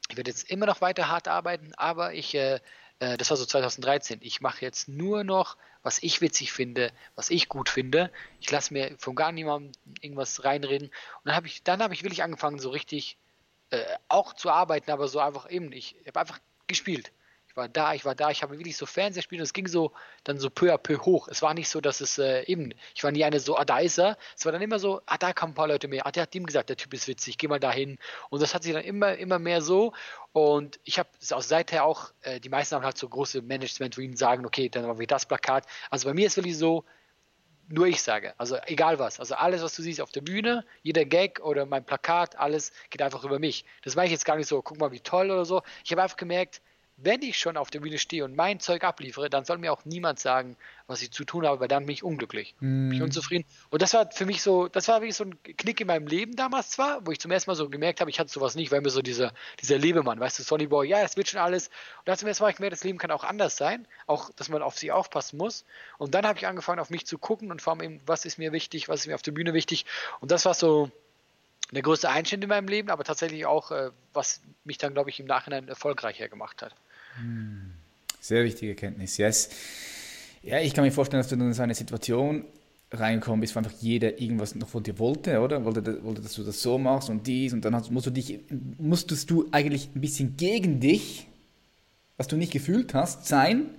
[0.09, 2.59] Ich werde jetzt immer noch weiter hart arbeiten, aber ich äh,
[2.99, 4.19] äh, das war so 2013.
[4.21, 8.11] Ich mache jetzt nur noch, was ich witzig finde, was ich gut finde.
[8.39, 9.71] Ich lasse mir von gar niemandem
[10.01, 10.87] irgendwas reinreden.
[10.87, 13.17] Und dann habe ich, dann ich wirklich angefangen, so richtig
[13.69, 15.71] äh, auch zu arbeiten, aber so einfach eben.
[15.71, 17.11] Ich habe einfach gespielt
[17.55, 19.93] ich war da, ich war da, ich habe wirklich so Fernsehspiele und es ging so
[20.25, 21.29] dann so peu à peu hoch.
[21.29, 23.79] Es war nicht so, dass es äh, eben, ich war nie eine so, ah, da
[23.79, 24.17] ist er.
[24.35, 26.35] Es war dann immer so, ah, da kamen ein paar Leute mehr, ah, der hat
[26.35, 27.97] ihm gesagt, der Typ ist witzig, geh mal dahin.
[28.29, 29.93] Und das hat sich dann immer, immer mehr so.
[30.33, 33.97] Und ich habe es auch seither auch, äh, die meisten haben halt so große Management,
[33.97, 35.65] wo ihnen sagen, okay, dann machen wir das Plakat.
[35.89, 36.83] Also bei mir ist wirklich so,
[37.69, 38.33] nur ich sage.
[38.37, 39.21] Also egal was.
[39.21, 43.01] Also alles, was du siehst auf der Bühne, jeder Gag oder mein Plakat, alles geht
[43.01, 43.63] einfach über mich.
[43.85, 45.61] Das mache ich jetzt gar nicht so, guck mal, wie toll oder so.
[45.85, 46.61] Ich habe einfach gemerkt,
[46.97, 49.83] wenn ich schon auf der Bühne stehe und mein Zeug abliefere, dann soll mir auch
[49.83, 50.55] niemand sagen,
[50.87, 52.87] was ich zu tun habe, weil dann bin ich unglücklich, mm.
[52.87, 53.05] bin ich mhm.
[53.05, 53.45] unzufrieden.
[53.69, 56.35] Und das war für mich so, das war wirklich so ein Knick in meinem Leben
[56.35, 58.81] damals zwar, wo ich zum ersten Mal so gemerkt habe, ich hatte sowas nicht, weil
[58.81, 61.67] mir so dieser, dieser Lebemann, weißt du, Sonny Boy, ja, es wird schon alles.
[61.67, 64.61] Und dann zum ersten Mal gemerkt, das Leben kann auch anders sein, auch, dass man
[64.61, 65.65] auf sich aufpassen muss.
[65.97, 68.37] Und dann habe ich angefangen, auf mich zu gucken und vor allem eben, was ist
[68.37, 69.85] mir wichtig, was ist mir auf der Bühne wichtig.
[70.21, 70.91] Und das war so,
[71.71, 75.19] der größte Einschnitt in meinem Leben, aber tatsächlich auch, äh, was mich dann, glaube ich,
[75.19, 76.75] im Nachhinein erfolgreicher gemacht hat.
[77.19, 77.71] Hm.
[78.19, 79.49] Sehr wichtige Kenntnis, yes.
[80.41, 82.45] Ja, ich kann mir vorstellen, dass du in so eine Situation
[82.91, 85.65] reingekommen bist, wo einfach jeder irgendwas noch von dir wollte, oder?
[85.65, 88.39] Wollte, wollte, dass du das so machst und dies und dann hast, musst du dich,
[88.77, 91.27] musstest du eigentlich ein bisschen gegen dich,
[92.17, 93.69] was du nicht gefühlt hast, sein,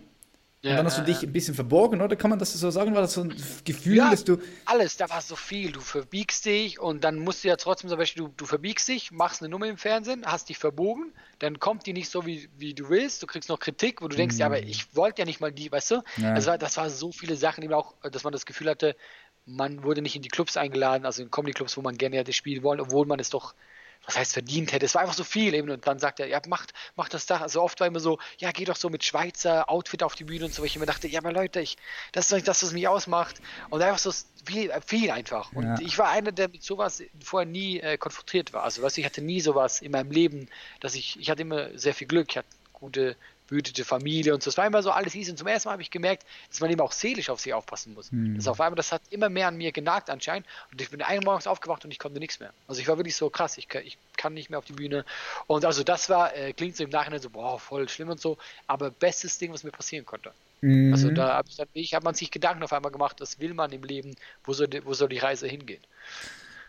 [0.62, 2.16] ja, und dann hast du dich ein bisschen verborgen, oder?
[2.16, 2.94] Kann man das so sagen?
[2.94, 4.38] War das so ein Gefühl, ja, dass du.
[4.64, 5.70] Alles, da war so viel.
[5.70, 9.12] Du verbiegst dich und dann musst du ja trotzdem zum Beispiel, du, du verbiegst dich,
[9.12, 12.74] machst eine Nummer im Fernsehen, hast dich verbogen, dann kommt die nicht so, wie, wie
[12.74, 13.22] du willst.
[13.22, 14.40] Du kriegst noch Kritik, wo du denkst, mhm.
[14.40, 14.68] ja, aber mm.
[14.68, 16.02] ich wollte ja nicht mal die, weißt du?
[16.16, 16.32] Ja.
[16.32, 18.96] Also, das war so viele Sachen, eben auch, dass man das Gefühl hatte,
[19.44, 22.64] man wurde nicht in die Clubs eingeladen, also in Comedy-Clubs, wo man gerne hätte spielen
[22.64, 23.54] wollen, obwohl man es doch
[24.04, 24.86] was heißt verdient hätte.
[24.86, 25.70] Es war einfach so viel eben.
[25.70, 27.38] Und dann sagt er, ja, macht, macht das da.
[27.38, 30.46] Also oft war immer so, ja, geh doch so mit Schweizer Outfit auf die Bühne
[30.46, 30.64] und so.
[30.64, 31.76] Ich immer dachte, ja, aber Leute, ich,
[32.12, 33.40] das ist doch nicht das, was mich ausmacht.
[33.70, 34.12] Und einfach so
[34.44, 35.52] viel, viel einfach.
[35.52, 35.76] Und ja.
[35.80, 38.62] ich war einer, der mit sowas vorher nie äh, konfrontiert war.
[38.62, 40.48] Also, weißt du, ich hatte nie sowas in meinem Leben,
[40.80, 42.28] dass ich, ich hatte immer sehr viel Glück.
[42.30, 43.16] Ich hatte gute
[43.48, 44.50] behütete Familie und so.
[44.50, 45.30] Es war immer so alles hieß.
[45.30, 47.94] Und zum ersten Mal habe ich gemerkt, dass man eben auch seelisch auf sich aufpassen
[47.94, 48.10] muss.
[48.12, 48.36] Mhm.
[48.36, 50.46] Das auf einmal, das hat immer mehr an mir genagt anscheinend.
[50.72, 52.52] Und ich bin einen morgens aufgewacht und ich konnte nichts mehr.
[52.68, 55.04] Also ich war wirklich so krass, ich, ich kann nicht mehr auf die Bühne.
[55.46, 58.38] Und also das war, äh, klingt so im Nachhinein so, boah, voll schlimm und so.
[58.66, 60.32] Aber bestes Ding, was mir passieren konnte.
[60.60, 60.92] Mhm.
[60.92, 63.54] Also da habe ich dann, ich habe man sich Gedanken auf einmal gemacht, das will
[63.54, 65.82] man im Leben, wo soll wo soll die Reise hingehen.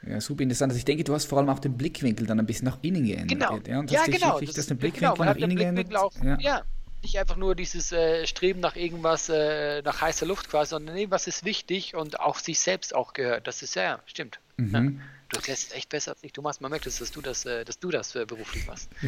[0.10, 0.72] Ja, super interessant.
[0.72, 3.06] Also ich denke, du hast vor allem auch den Blickwinkel dann ein bisschen nach innen
[3.06, 3.30] geändert.
[3.30, 3.60] Genau.
[3.68, 4.40] Ja, und ja genau.
[4.40, 5.96] Das, das den Blickwinkel genau, nach innen geändert.
[5.96, 6.38] Auch, ja.
[6.40, 6.62] ja.
[7.02, 11.08] nicht einfach nur dieses äh, Streben nach irgendwas, äh, nach heißer Luft quasi, sondern nee,
[11.10, 13.48] was ist wichtig und auch sich selbst auch gehört.
[13.48, 14.40] Das ist ja, stimmt.
[14.58, 14.74] Mhm.
[14.74, 14.82] Ja.
[15.30, 16.32] Du erklärst es echt besser als ich.
[16.32, 18.90] Du machst, man merkt, dass du das, äh, dass du das äh, beruflich machst.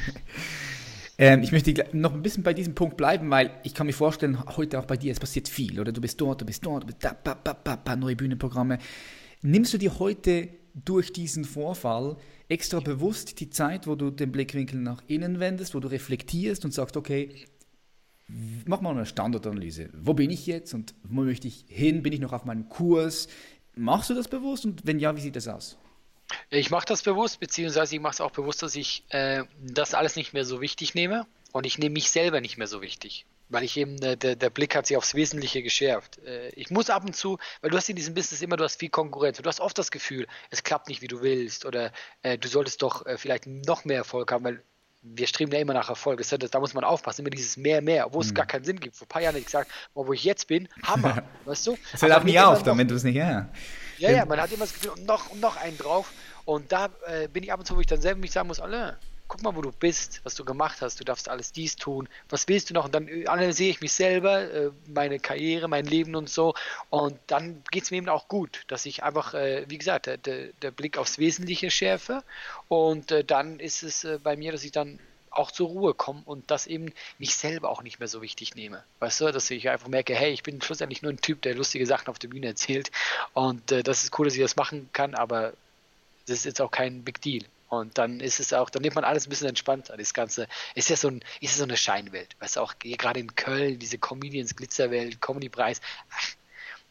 [1.21, 4.41] Ähm, ich möchte noch ein bisschen bei diesem Punkt bleiben, weil ich kann mir vorstellen,
[4.55, 5.91] heute auch bei dir, es passiert viel, oder?
[5.91, 8.77] Du bist dort, du bist dort, du bist da, ba, ba, ba, ba, neue Bühnenprogramme.
[9.41, 14.79] Nimmst du dir heute durch diesen Vorfall extra bewusst die Zeit, wo du den Blickwinkel
[14.79, 17.45] nach innen wendest, wo du reflektierst und sagst, okay,
[18.65, 19.89] mach mal eine Standardanalyse.
[19.93, 22.03] Wo bin ich jetzt und wo möchte ich hin?
[22.03, 23.27] Bin ich noch auf meinem Kurs?
[23.75, 25.77] Machst du das bewusst und wenn ja, wie sieht das aus?
[26.49, 30.15] Ich mache das bewusst, beziehungsweise ich mache es auch bewusst, dass ich äh, das alles
[30.15, 31.25] nicht mehr so wichtig nehme.
[31.51, 33.25] und ich nehme mich selber nicht mehr so wichtig.
[33.49, 36.19] Weil ich eben, äh, der, der Blick hat sich aufs Wesentliche geschärft.
[36.19, 38.79] Äh, ich muss ab und zu, weil du hast in diesem Business immer, du hast
[38.79, 39.37] viel Konkurrenz.
[39.37, 41.65] Du hast oft das Gefühl, es klappt nicht, wie du willst.
[41.65, 44.63] Oder äh, du solltest doch äh, vielleicht noch mehr Erfolg haben, weil
[45.01, 46.19] wir streben ja immer nach Erfolg.
[46.19, 48.35] Das, da muss man aufpassen, immer dieses mehr, mehr, obwohl es mhm.
[48.35, 48.95] gar keinen Sinn gibt.
[48.95, 51.77] Vor ein paar Jahren hätte ich gesagt, wo ich jetzt bin, Hammer, weißt du?
[51.91, 53.49] Das hört auch nie auf, damit du es nicht, ja.
[53.97, 56.11] Ja, ja, man hat immer das Gefühl, und noch, noch einen drauf.
[56.45, 58.59] Und da äh, bin ich ab und zu, wo ich dann selber mich sagen muss,
[58.59, 58.97] alle,
[59.29, 62.47] guck mal, wo du bist, was du gemacht hast, du darfst alles dies tun, was
[62.49, 62.85] willst du noch?
[62.85, 66.55] Und dann äh, analysiere ich mich selber, äh, meine Karriere, mein Leben und so.
[66.89, 70.17] Und dann geht es mir eben auch gut, dass ich einfach, äh, wie gesagt, der,
[70.17, 72.23] der, Blick aufs Wesentliche schärfe.
[72.67, 74.99] Und dann ist es bei mir, dass ich dann
[75.31, 78.83] auch zur Ruhe komme und das eben mich selber auch nicht mehr so wichtig nehme.
[78.99, 81.85] Weißt du, dass ich einfach merke, hey, ich bin schlussendlich nur ein Typ, der lustige
[81.85, 82.91] Sachen auf der Bühne erzählt.
[83.33, 85.53] Und äh, das ist cool, dass ich das machen kann, aber
[86.27, 87.43] das ist jetzt auch kein Big Deal.
[87.69, 89.95] Und dann ist es auch, dann nimmt man alles ein bisschen entspannter.
[89.95, 92.35] Das Ganze ist ja so, ein, ist so eine Scheinwelt.
[92.39, 95.79] Weißt du, auch gerade in Köln, diese Comedians, Glitzerwelt, Comedy-Preis.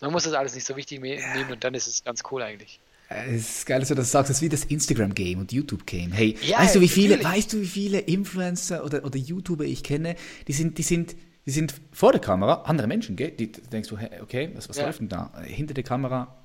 [0.00, 2.78] Man muss das alles nicht so wichtig nehmen und dann ist es ganz cool eigentlich.
[3.08, 4.30] Es ist geil, dass du das sagst.
[4.30, 6.12] Das ist wie das Instagram-Game und YouTube-Game.
[6.12, 9.82] Hey, ja, weißt du, wie viele, weißt du, wie viele Influencer oder, oder YouTuber ich
[9.82, 10.14] kenne,
[10.46, 13.30] die sind, die sind, die sind vor der Kamera, andere Menschen, gell?
[13.30, 14.84] Die denkst du, okay, was, was ja.
[14.84, 15.32] läuft denn da?
[15.42, 16.36] Hinter der Kamera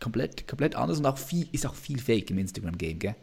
[0.00, 3.14] komplett, komplett anders und auch viel, ist auch viel Fake im Instagram-Game, gell?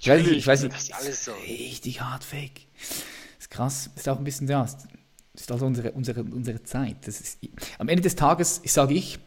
[0.00, 1.32] Ich weiß nicht, ich weiß nicht, das ist alles so.
[1.46, 2.62] richtig hart Fake.
[2.78, 2.98] Das
[3.40, 4.76] ist krass, ist auch ein bisschen, ja, das
[5.34, 6.96] ist also unsere, unsere, unsere Zeit.
[7.06, 7.38] Das ist,
[7.78, 9.18] am Ende des Tages, ich sage ich,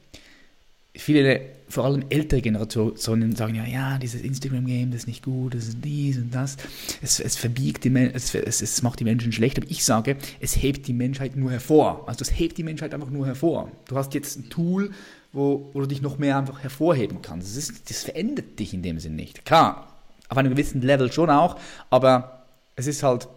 [0.99, 5.67] viele, vor allem ältere Generationen sagen ja, ja, dieses Instagram-Game, das ist nicht gut, das
[5.67, 6.57] ist dies und das.
[7.01, 10.17] Es, es verbiegt die Men es, es, es macht die Menschen schlecht, aber ich sage,
[10.39, 12.07] es hebt die Menschheit nur hervor.
[12.07, 13.71] Also es hebt die Menschheit einfach nur hervor.
[13.87, 14.91] Du hast jetzt ein Tool,
[15.33, 17.49] wo, wo du dich noch mehr einfach hervorheben kannst.
[17.49, 19.45] Das, ist, das verändert dich in dem Sinn nicht.
[19.45, 19.96] Klar,
[20.29, 21.57] auf einem gewissen Level schon auch,
[21.89, 23.27] aber es ist halt,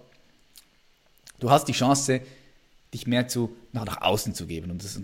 [1.38, 2.20] du hast die Chance,
[2.92, 4.70] dich mehr zu, nach, nach außen zu geben.
[4.70, 5.00] Und das,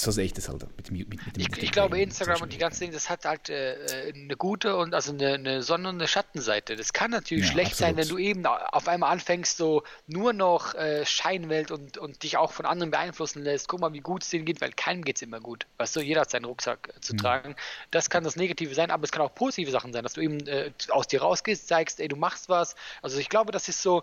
[0.00, 1.40] so sehe ich das halt mit, mit, mit dem.
[1.40, 4.94] Ich, ich glaube, Instagram und die ganzen Dinge, das hat halt äh, eine gute und
[4.94, 6.76] also eine, eine Sonne- und eine Schattenseite.
[6.76, 7.88] Das kann natürlich ja, schlecht absolut.
[7.88, 12.38] sein, wenn du eben auf einmal anfängst, so nur noch äh, Scheinwelt und, und dich
[12.38, 13.68] auch von anderen beeinflussen lässt.
[13.68, 15.66] Guck mal, wie gut es denen geht, weil keinem geht es immer gut.
[15.76, 17.18] Weißt du, jeder hat seinen Rucksack äh, zu mhm.
[17.18, 17.56] tragen.
[17.90, 20.46] Das kann das Negative sein, aber es kann auch positive Sachen sein, dass du eben
[20.46, 22.74] äh, aus dir rausgehst, zeigst, ey, du machst was.
[23.02, 24.02] Also ich glaube, das ist so,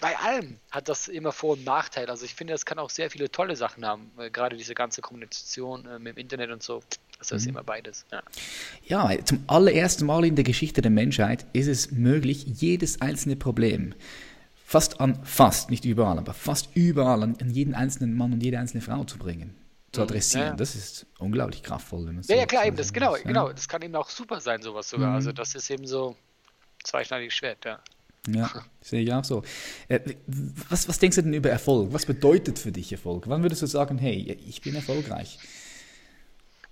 [0.00, 2.08] bei allem hat das immer Vor- und Nachteil.
[2.08, 5.33] Also ich finde, das kann auch sehr viele tolle Sachen haben, gerade diese ganze Kommunikation
[5.34, 6.82] Kommunikation äh, mit dem Internet und so.
[7.18, 7.50] Also ist mhm.
[7.50, 8.04] immer beides.
[8.12, 8.22] Ja.
[8.86, 13.94] ja, zum allerersten Mal in der Geschichte der Menschheit ist es möglich, jedes einzelne Problem
[14.66, 18.58] fast an, fast, nicht überall, aber fast überall an, an jeden einzelnen Mann und jede
[18.58, 19.54] einzelne Frau zu bringen
[19.92, 20.06] zu mhm.
[20.08, 20.46] adressieren.
[20.48, 20.56] Ja.
[20.56, 22.06] Das ist unglaublich kraftvoll.
[22.06, 23.52] Wenn ja, so ja, klar, eben, das, genau, genau.
[23.52, 25.10] Das kann eben auch super sein, sowas sogar.
[25.10, 25.14] Mhm.
[25.14, 26.16] Also das ist eben so
[26.82, 27.78] zweischneidiges Schwert, ja.
[28.28, 29.42] Ja, sehe ich auch so.
[29.88, 31.92] Äh, was, was denkst du denn über Erfolg?
[31.92, 33.24] Was bedeutet für dich Erfolg?
[33.28, 35.38] Wann würdest du sagen, hey, ich bin erfolgreich?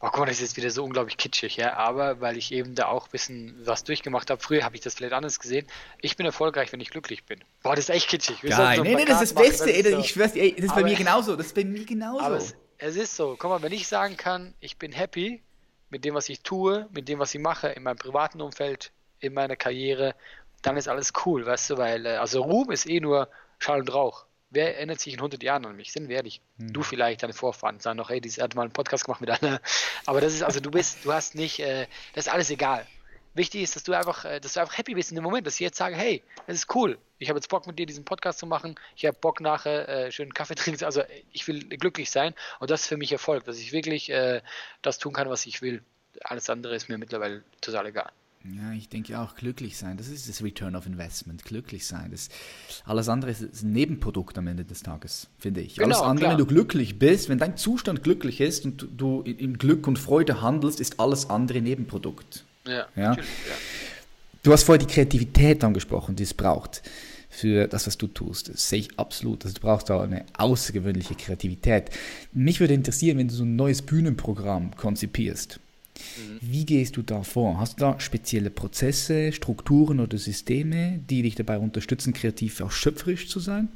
[0.04, 2.74] Oh, guck mal, das ist jetzt wieder so unglaublich kitschig, ja, aber weil ich eben
[2.74, 5.64] da auch ein bisschen was durchgemacht habe, früher habe ich das vielleicht anders gesehen.
[6.00, 7.44] Ich bin erfolgreich, wenn ich glücklich bin.
[7.62, 8.40] Boah, das ist echt kitschig.
[8.40, 10.00] Geil, so nee, nee, das ist das Beste, ey, so.
[10.00, 12.20] ich schwör's, ey, das ist aber, bei mir genauso, das ist bei mir genauso.
[12.20, 15.40] Aber es, es ist so, guck mal, wenn ich sagen kann, ich bin happy
[15.88, 19.34] mit dem, was ich tue, mit dem, was ich mache, in meinem privaten Umfeld, in
[19.34, 20.16] meiner Karriere
[20.62, 23.92] dann ist alles cool, weißt du, weil, äh, also Ruhm ist eh nur Schall und
[23.92, 24.26] Rauch.
[24.50, 25.92] Wer erinnert sich in 100 Jahren an mich?
[25.92, 26.40] Sind wir ehrlich?
[26.58, 26.72] Hm.
[26.72, 29.60] Du vielleicht, deine Vorfahren, sagen noch, hey, die hat mal einen Podcast gemacht mit einer.
[30.06, 32.86] Aber das ist, also du bist, du hast nicht, äh, das ist alles egal.
[33.34, 35.54] Wichtig ist, dass du einfach, äh, dass du einfach happy bist in dem Moment, dass
[35.54, 36.98] ich jetzt sage, hey, das ist cool.
[37.18, 38.74] Ich habe jetzt Bock mit dir diesen Podcast zu machen.
[38.94, 40.84] Ich habe Bock nachher äh, schönen Kaffee trinken.
[40.84, 44.42] Also ich will glücklich sein und das ist für mich Erfolg, dass ich wirklich äh,
[44.82, 45.82] das tun kann, was ich will.
[46.24, 48.12] Alles andere ist mir mittlerweile total egal.
[48.44, 52.10] Ja, ich denke auch, glücklich sein, das ist das Return of Investment, glücklich sein.
[52.10, 52.28] Das,
[52.84, 55.76] alles andere ist ein Nebenprodukt am Ende des Tages, finde ich.
[55.76, 56.30] Genau, alles andere, klar.
[56.32, 60.42] wenn du glücklich bist, wenn dein Zustand glücklich ist und du in Glück und Freude
[60.42, 62.44] handelst, ist alles andere Nebenprodukt.
[62.66, 63.12] Ja, ja?
[63.12, 63.16] ja.
[64.42, 66.82] Du hast vorher die Kreativität angesprochen, die es braucht
[67.30, 68.48] für das, was du tust.
[68.48, 69.44] Das sehe ich absolut.
[69.44, 71.90] Also du brauchst da eine außergewöhnliche Kreativität.
[72.32, 75.60] Mich würde interessieren, wenn du so ein neues Bühnenprogramm konzipierst
[76.16, 76.38] Mhm.
[76.40, 77.58] Wie gehst du da vor?
[77.58, 83.28] Hast du da spezielle Prozesse, Strukturen oder Systeme, die dich dabei unterstützen, kreativ auch schöpferisch
[83.28, 83.68] zu sein?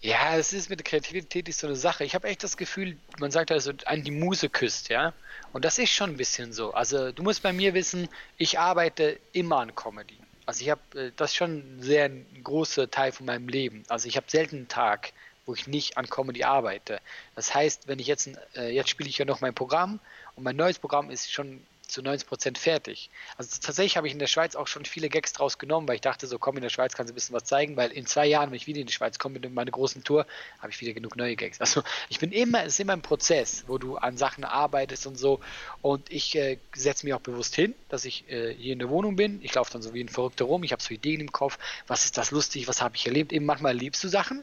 [0.00, 2.04] Ja, es ist mit der Kreativität ist so eine Sache.
[2.04, 5.12] Ich habe echt das Gefühl, man sagt also, an die Muse küsst, ja.
[5.52, 6.72] Und das ist schon ein bisschen so.
[6.72, 10.18] Also du musst bei mir wissen, ich arbeite immer an Comedy.
[10.44, 12.10] Also ich habe, äh, das ist schon ein sehr
[12.42, 13.84] großer Teil von meinem Leben.
[13.88, 15.12] Also ich habe selten einen Tag,
[15.46, 17.00] wo ich nicht an Comedy arbeite.
[17.34, 20.00] Das heißt, wenn ich jetzt, äh, jetzt spiele ich ja noch mein Programm
[20.36, 23.10] und mein neues Programm ist schon zu 90 Prozent fertig.
[23.36, 26.00] Also tatsächlich habe ich in der Schweiz auch schon viele Gags draus genommen, weil ich
[26.00, 28.26] dachte, so komm, in der Schweiz kannst du ein bisschen was zeigen, weil in zwei
[28.26, 30.26] Jahren, wenn ich wieder in die Schweiz komme mit meiner großen Tour,
[30.58, 31.60] habe ich wieder genug neue Gags.
[31.60, 35.16] Also ich bin immer, es ist immer ein Prozess, wo du an Sachen arbeitest und
[35.16, 35.40] so.
[35.82, 39.16] Und ich äh, setze mich auch bewusst hin, dass ich äh, hier in der Wohnung
[39.16, 39.40] bin.
[39.42, 42.04] Ich laufe dann so wie ein Verrückter rum, ich habe so Ideen im Kopf, was
[42.06, 43.32] ist das lustig, was habe ich erlebt.
[43.32, 44.42] Eben manchmal liebst du Sachen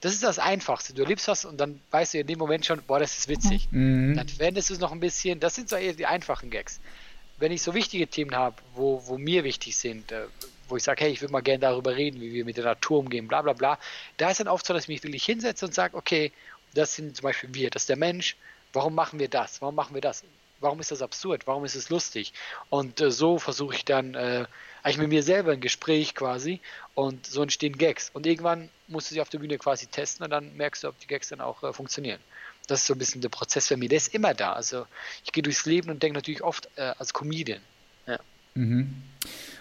[0.00, 0.94] das ist das Einfachste.
[0.94, 3.68] Du erlebst was und dann weißt du in dem Moment schon, boah, das ist witzig.
[3.70, 4.14] Mhm.
[4.16, 5.40] Dann wendest du es noch ein bisschen.
[5.40, 6.80] Das sind so eher die einfachen Gags.
[7.38, 10.26] Wenn ich so wichtige Themen habe, wo, wo mir wichtig sind, äh,
[10.68, 12.98] wo ich sage, hey, ich würde mal gerne darüber reden, wie wir mit der Natur
[12.98, 13.78] umgehen, bla bla bla,
[14.16, 16.32] da ist dann oft so, dass ich mich wirklich hinsetze und sage, okay,
[16.74, 18.36] das sind zum Beispiel wir, das ist der Mensch,
[18.72, 19.60] warum machen wir das?
[19.62, 20.24] Warum machen wir das?
[20.60, 21.46] Warum ist das absurd?
[21.46, 22.32] Warum ist es lustig?
[22.70, 24.46] Und äh, so versuche ich dann äh,
[24.86, 26.60] eigentlich mit mir selber ein Gespräch quasi
[26.94, 28.08] und so entstehen Gags.
[28.12, 30.98] Und irgendwann musst du sie auf der Bühne quasi testen und dann merkst du, ob
[31.00, 32.20] die Gags dann auch äh, funktionieren.
[32.68, 33.88] Das ist so ein bisschen der Prozess für mich.
[33.88, 34.52] Der ist immer da.
[34.52, 34.86] Also
[35.24, 37.60] ich gehe durchs Leben und denke natürlich oft äh, als Comedian.
[38.06, 38.20] Ja.
[38.54, 38.94] Mhm.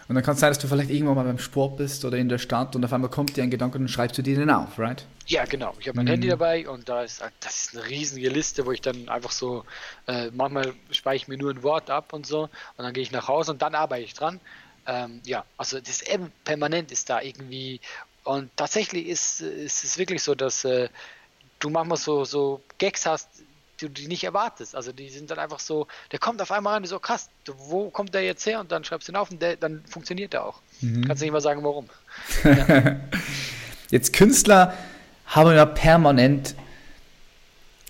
[0.07, 2.29] Und dann kann es sein, dass du vielleicht irgendwann mal beim Sport bist oder in
[2.29, 4.51] der Stadt und auf einmal kommt dir ein Gedanke und dann schreibst du dir den
[4.51, 5.07] auf, right?
[5.25, 5.73] Ja, genau.
[5.79, 6.11] Ich habe mein mhm.
[6.11, 9.65] Handy dabei und da ist das ist eine riesige Liste, wo ich dann einfach so,
[10.05, 13.11] äh, manchmal speichere ich mir nur ein Wort ab und so und dann gehe ich
[13.11, 14.39] nach Hause und dann arbeite ich dran.
[14.87, 17.79] Ähm, ja, also das eben permanent ist da irgendwie.
[18.23, 20.89] Und tatsächlich ist, ist es wirklich so, dass äh,
[21.59, 23.29] du manchmal so, so Gags hast,
[23.81, 24.75] die du die nicht erwartest.
[24.75, 28.13] Also die sind dann einfach so, der kommt auf einmal rein, so krass, wo kommt
[28.13, 28.59] der jetzt her?
[28.59, 30.61] Und dann schreibst du ihn auf und der, dann funktioniert der auch.
[30.81, 31.05] Mhm.
[31.05, 31.89] Kannst du nicht mal sagen, warum.
[32.43, 32.95] Ja.
[33.91, 34.73] Jetzt Künstler
[35.27, 36.55] haben ja permanent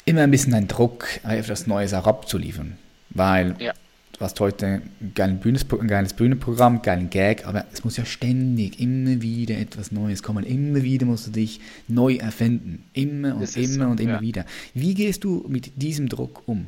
[0.03, 2.77] immer ein bisschen einen Druck, etwas Neues auch abzuliefern.
[3.09, 3.73] Weil ja
[4.17, 8.05] du hast heute ein geiles, Bühnenprogramm, ein geiles Bühnenprogramm, geilen Gag, aber es muss ja
[8.05, 10.45] ständig, immer wieder etwas Neues kommen.
[10.45, 12.83] Immer wieder musst du dich neu erfinden.
[12.93, 14.21] Immer und das immer und immer ja.
[14.21, 14.45] wieder.
[14.73, 16.67] Wie gehst du mit diesem Druck um?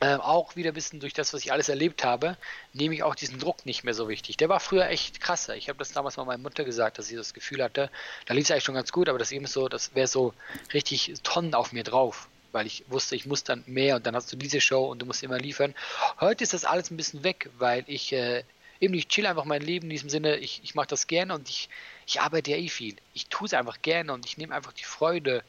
[0.00, 2.36] Ähm, auch wieder ein bisschen durch das, was ich alles erlebt habe,
[2.72, 4.36] nehme ich auch diesen Druck nicht mehr so wichtig.
[4.36, 5.54] Der war früher echt krasser.
[5.54, 7.88] Ich habe das damals mal meiner Mutter gesagt, dass sie das Gefühl hatte,
[8.26, 10.34] da lief es eigentlich schon ganz gut, aber das eben so, das wäre so
[10.74, 14.32] richtig Tonnen auf mir drauf weil ich wusste, ich muss dann mehr und dann hast
[14.32, 15.74] du diese Show und du musst immer liefern.
[16.20, 18.44] Heute ist das alles ein bisschen weg, weil ich äh,
[18.80, 21.48] eben, ich chill einfach mein Leben in diesem Sinne, ich, ich mache das gerne und
[21.48, 21.68] ich,
[22.06, 22.96] ich arbeite ja eh viel.
[23.14, 25.42] Ich tue es einfach gerne und ich nehme einfach die Freude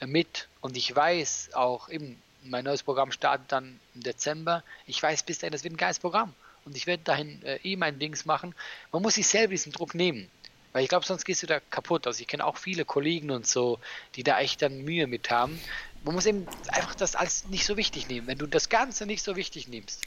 [0.00, 4.62] äh, mit und ich weiß auch eben, mein neues Programm startet dann im Dezember.
[4.86, 7.76] Ich weiß bis dahin, das wird ein geiles Programm und ich werde dahin äh, eh
[7.76, 8.54] mein Dings machen.
[8.92, 10.30] Man muss sich selber diesen Druck nehmen.
[10.72, 12.06] Weil ich glaube, sonst gehst du da kaputt.
[12.06, 13.78] Also ich kenne auch viele Kollegen und so,
[14.16, 15.58] die da echt dann Mühe mit haben
[16.04, 18.26] man muss eben einfach das alles nicht so wichtig nehmen.
[18.26, 20.02] Wenn du das Ganze nicht so wichtig nimmst,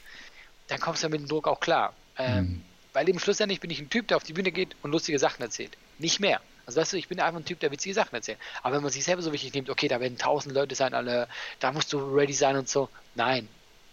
[0.68, 1.94] dann kommst du mit dem Druck auch klar.
[2.18, 2.64] Ähm, mhm.
[2.92, 5.42] Weil eben schlussendlich bin ich ein Typ, der auf die Bühne geht und lustige Sachen
[5.42, 5.76] erzählt.
[5.98, 6.40] Nicht mehr.
[6.66, 8.38] Also weißt du, ich bin einfach ein Typ, der witzige Sachen erzählt.
[8.62, 11.28] Aber wenn man sich selber so wichtig nimmt, okay, da werden tausend Leute sein, alle,
[11.60, 12.88] da musst du ready sein und so.
[13.14, 13.48] Nein.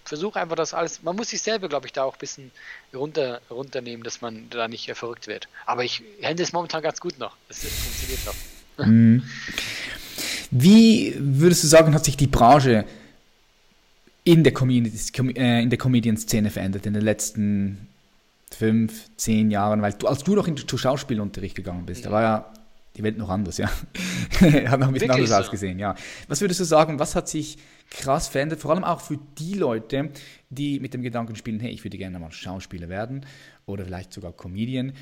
[0.05, 1.03] Versuch einfach das alles.
[1.03, 2.51] Man muss sich selber, glaube ich, da auch ein bisschen
[2.93, 5.47] runter, runternehmen, dass man da nicht äh, verrückt wird.
[5.65, 7.35] Aber ich handle es momentan ganz gut noch.
[7.47, 8.85] Es funktioniert noch.
[8.87, 9.23] Mhm.
[10.51, 12.85] Wie würdest du sagen, hat sich die Branche
[14.23, 17.87] in der, äh, der Comedian-Szene verändert in den letzten
[18.57, 19.81] fünf, zehn Jahren?
[19.81, 22.53] Weil du, als du noch in den Schauspielunterricht gegangen bist, da war ja
[22.95, 23.67] die Welt noch anders, ja.
[24.41, 25.35] hat noch ein bisschen Wirklich anders so?
[25.35, 25.95] ausgesehen, ja.
[26.27, 27.57] Was würdest du sagen, was hat sich
[27.89, 30.11] krass verändert, vor allem auch für die Leute,
[30.49, 33.25] die mit dem Gedanken spielen, hey, ich würde gerne mal Schauspieler werden
[33.65, 34.93] oder vielleicht sogar Comedian.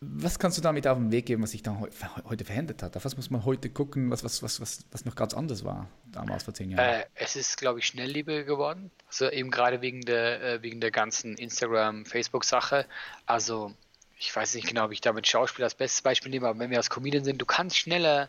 [0.00, 1.80] Was kannst du damit auf den Weg geben, was sich da
[2.28, 2.94] heute verändert hat?
[2.96, 5.88] Auf was muss man heute gucken, was, was, was, was, was noch ganz anders war
[6.12, 7.00] damals vor zehn Jahren?
[7.00, 8.90] Äh, es ist, glaube ich, schnelllebiger geworden.
[9.06, 12.86] Also eben gerade wegen der, äh, wegen der ganzen Instagram, Facebook-Sache.
[13.24, 13.72] Also
[14.18, 16.78] ich weiß nicht genau, ob ich damit Schauspiel als bestes Beispiel nehme, aber wenn wir
[16.78, 18.28] als Comedian sind, du kannst schneller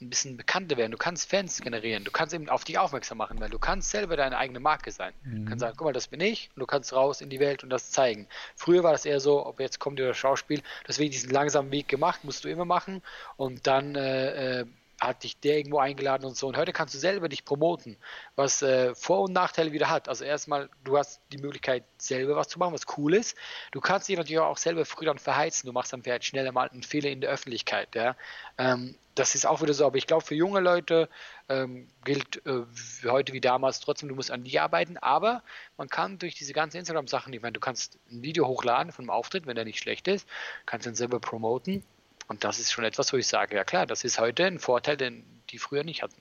[0.00, 0.92] ein bisschen bekannter werden.
[0.92, 2.04] Du kannst Fans generieren.
[2.04, 5.14] Du kannst eben auf dich aufmerksam machen, weil du kannst selber deine eigene Marke sein.
[5.24, 5.44] Mhm.
[5.44, 7.64] Du kannst sagen, guck mal, das bin ich und du kannst raus in die Welt
[7.64, 8.28] und das zeigen.
[8.56, 11.88] Früher war das eher so, ob jetzt kommt dir das Schauspiel, deswegen diesen langsamen Weg
[11.88, 13.02] gemacht, musst du immer machen
[13.36, 14.66] und dann äh, äh
[15.00, 16.46] hat dich der irgendwo eingeladen und so.
[16.46, 17.96] Und heute kannst du selber dich promoten,
[18.34, 20.08] was äh, Vor- und Nachteile wieder hat.
[20.08, 23.36] Also erstmal, du hast die Möglichkeit, selber was zu machen, was cool ist.
[23.72, 25.66] Du kannst dich natürlich auch selber früh dann verheizen.
[25.66, 27.94] Du machst dann vielleicht schneller mal einen Fehler in der Öffentlichkeit.
[27.94, 28.16] Ja?
[28.56, 29.84] Ähm, das ist auch wieder so.
[29.86, 31.10] Aber ich glaube, für junge Leute
[31.48, 32.62] ähm, gilt äh,
[33.04, 34.96] heute wie damals trotzdem, du musst an die arbeiten.
[34.96, 35.42] Aber
[35.76, 39.10] man kann durch diese ganzen Instagram-Sachen, ich meine, du kannst ein Video hochladen von einem
[39.10, 40.26] Auftritt, wenn der nicht schlecht ist,
[40.64, 41.84] kannst dann selber promoten
[42.28, 44.96] und das ist schon etwas, wo ich sage, ja klar, das ist heute ein Vorteil,
[44.96, 46.20] den die früher nicht hatten.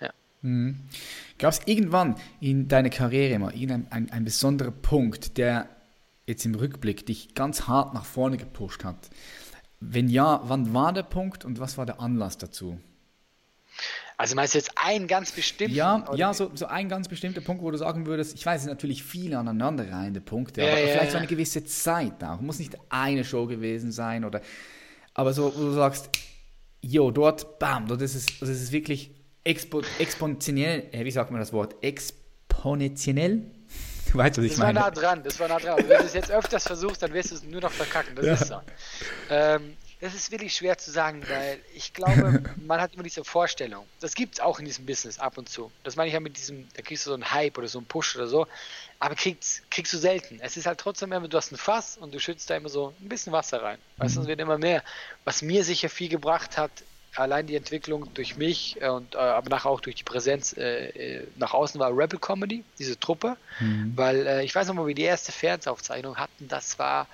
[0.00, 0.10] Ja.
[0.42, 0.80] Mhm.
[1.38, 5.68] Gab es irgendwann in deiner Karriere mal irgendein ein, ein besonderer Punkt, der
[6.26, 9.10] jetzt im Rückblick dich ganz hart nach vorne gepusht hat?
[9.80, 12.80] Wenn ja, wann war der Punkt und was war der Anlass dazu?
[14.16, 15.76] Also meinst du jetzt einen ganz bestimmten?
[15.76, 18.62] Ja, ja so, so ein ganz bestimmter Punkt, wo du sagen würdest, ich weiß, es
[18.64, 21.10] sind natürlich viele aneinanderreihende Punkte, Ja, aber ja, vielleicht ja.
[21.12, 22.40] so eine gewisse Zeit auch.
[22.40, 24.42] Muss nicht eine Show gewesen sein oder,
[25.18, 26.10] aber so, wo du sagst,
[26.80, 29.10] jo, dort, bam, dort ist es, das ist es wirklich
[29.42, 33.50] expo, exponentiell, äh, wie sagt man das Wort, exponentiell?
[34.12, 34.78] Du weißt, was ich Das war meine.
[34.80, 35.76] nah dran, das war nah dran.
[35.88, 38.14] Wenn du es jetzt öfters versuchst, dann wirst du es nur noch verkacken.
[38.14, 38.32] Das Ja.
[38.34, 38.54] ist so.
[39.28, 43.86] Ähm, das ist wirklich schwer zu sagen, weil ich glaube, man hat immer diese Vorstellung.
[44.00, 45.72] Das gibt es auch in diesem Business ab und zu.
[45.82, 47.86] Das meine ich ja mit diesem, da kriegst du so einen Hype oder so einen
[47.86, 48.46] Push oder so,
[49.00, 50.38] aber kriegst, kriegst du selten.
[50.40, 52.94] Es ist halt trotzdem immer, du hast ein Fass und du schützt da immer so
[53.00, 53.78] ein bisschen Wasser rein.
[53.96, 54.84] Weißt du, es wird immer mehr.
[55.24, 56.70] Was mir sicher viel gebracht hat,
[57.16, 61.26] allein die Entwicklung durch mich und äh, aber nachher auch durch die Präsenz äh, äh,
[61.36, 63.36] nach außen war Rebel Comedy, diese Truppe,
[63.96, 67.08] weil äh, ich weiß noch mal, wie die erste Fernsehaufzeichnung hatten, das war,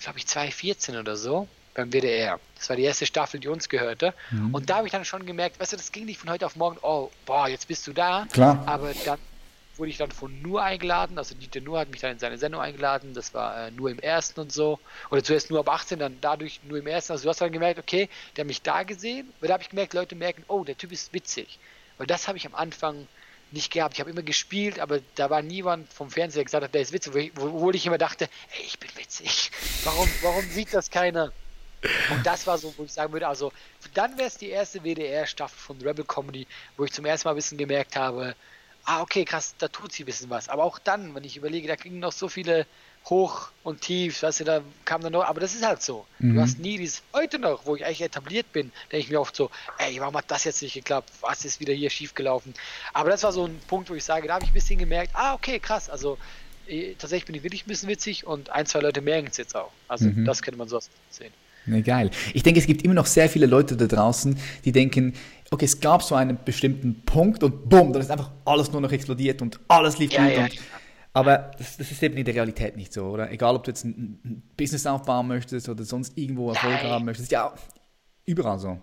[0.00, 2.38] glaube ich, 2014 oder so beim WDR.
[2.56, 4.14] Das war die erste Staffel, die uns gehörte.
[4.52, 6.56] Und da habe ich dann schon gemerkt, weißt du, das ging nicht von heute auf
[6.56, 8.26] morgen, oh, boah, jetzt bist du da.
[8.32, 8.62] Klar.
[8.66, 9.18] Aber dann
[9.76, 12.60] wurde ich dann von Nur eingeladen, also Dieter Nur hat mich dann in seine Sendung
[12.60, 14.78] eingeladen, das war äh, nur im ersten und so,
[15.10, 17.78] oder zuerst nur ab 18, dann dadurch nur im ersten, also du hast dann gemerkt,
[17.78, 20.76] okay, der hat mich da gesehen, weil da habe ich gemerkt, Leute merken, oh, der
[20.76, 21.58] Typ ist witzig,
[21.96, 23.06] weil das habe ich am Anfang
[23.50, 26.82] nicht gehabt, ich habe immer gespielt, aber da war niemand vom Fernseher, gesagt hat, der
[26.82, 29.50] ist witzig, obwohl ich immer dachte, ey, ich bin witzig,
[29.84, 31.32] warum, warum sieht das keiner?
[32.10, 33.52] Und das war so, wo ich sagen würde, also
[33.94, 37.36] dann wäre es die erste WDR-Staffel von Rebel Comedy, wo ich zum ersten Mal ein
[37.36, 38.34] bisschen gemerkt habe,
[38.84, 40.48] ah, okay, krass, da tut sie ein bisschen was.
[40.48, 42.66] Aber auch dann, wenn ich überlege, da kriegen noch so viele
[43.06, 46.06] Hoch und Tief, weißt du, da kam dann noch, aber das ist halt so.
[46.34, 49.34] Du hast nie dieses, heute noch, wo ich eigentlich etabliert bin, denke ich mir oft
[49.34, 51.10] so, ey, warum hat das jetzt nicht geklappt?
[51.20, 52.54] Was ist wieder hier schiefgelaufen?
[52.92, 55.14] Aber das war so ein Punkt, wo ich sage, da habe ich ein bisschen gemerkt,
[55.14, 56.16] ah, okay, krass, also
[56.68, 59.56] eh, tatsächlich bin ich wirklich ein bisschen witzig und ein, zwei Leute merken es jetzt
[59.56, 59.72] auch.
[59.88, 61.32] Also das könnte man so sehen.
[61.66, 62.10] Ne, geil.
[62.34, 65.14] Ich denke, es gibt immer noch sehr viele Leute da draußen, die denken,
[65.50, 68.90] okay, es gab so einen bestimmten Punkt und bumm, dann ist einfach alles nur noch
[68.90, 70.32] explodiert und alles lief Ja, gut.
[70.36, 70.58] ja, und,
[71.12, 73.30] aber das, das ist eben in der Realität nicht so, oder?
[73.30, 76.90] Egal, ob du jetzt ein, ein Business aufbauen möchtest oder sonst irgendwo Erfolg Nein.
[76.90, 77.30] haben möchtest.
[77.30, 77.52] Ja,
[78.24, 78.80] überall so.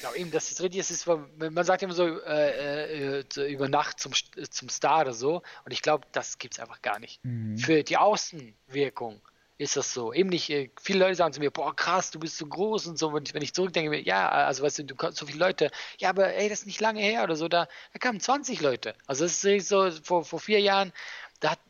[0.00, 3.98] Genau, eben, das ist richtig, es ist, man sagt immer so äh, äh, über Nacht
[3.98, 4.12] zum,
[4.50, 7.20] zum Star oder so, und ich glaube, das gibt es einfach gar nicht.
[7.56, 9.20] Für die Außenwirkung
[9.56, 10.12] ist das so.
[10.12, 12.98] Eben nicht, äh, viele Leute sagen zu mir, boah, krass, du bist so groß und
[12.98, 16.34] so, und wenn ich zurückdenke, ja, also weißt du, du so viele Leute, ja, aber
[16.34, 18.94] ey, das ist nicht lange her oder so, da, da kamen 20 Leute.
[19.06, 20.92] Also das ist so, vor, vor vier Jahren,
[21.40, 21.60] da hat,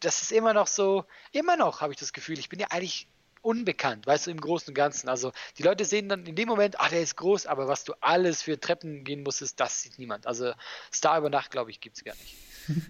[0.00, 3.08] das ist immer noch so, immer noch habe ich das Gefühl, ich bin ja eigentlich
[3.42, 5.08] unbekannt, weißt du, im Großen und Ganzen.
[5.08, 7.92] Also die Leute sehen dann in dem Moment, ah, der ist groß, aber was du
[8.00, 10.26] alles für Treppen gehen musstest, das sieht niemand.
[10.26, 10.52] Also
[10.92, 12.36] Star über Nacht, glaube ich, gibt es gar nicht.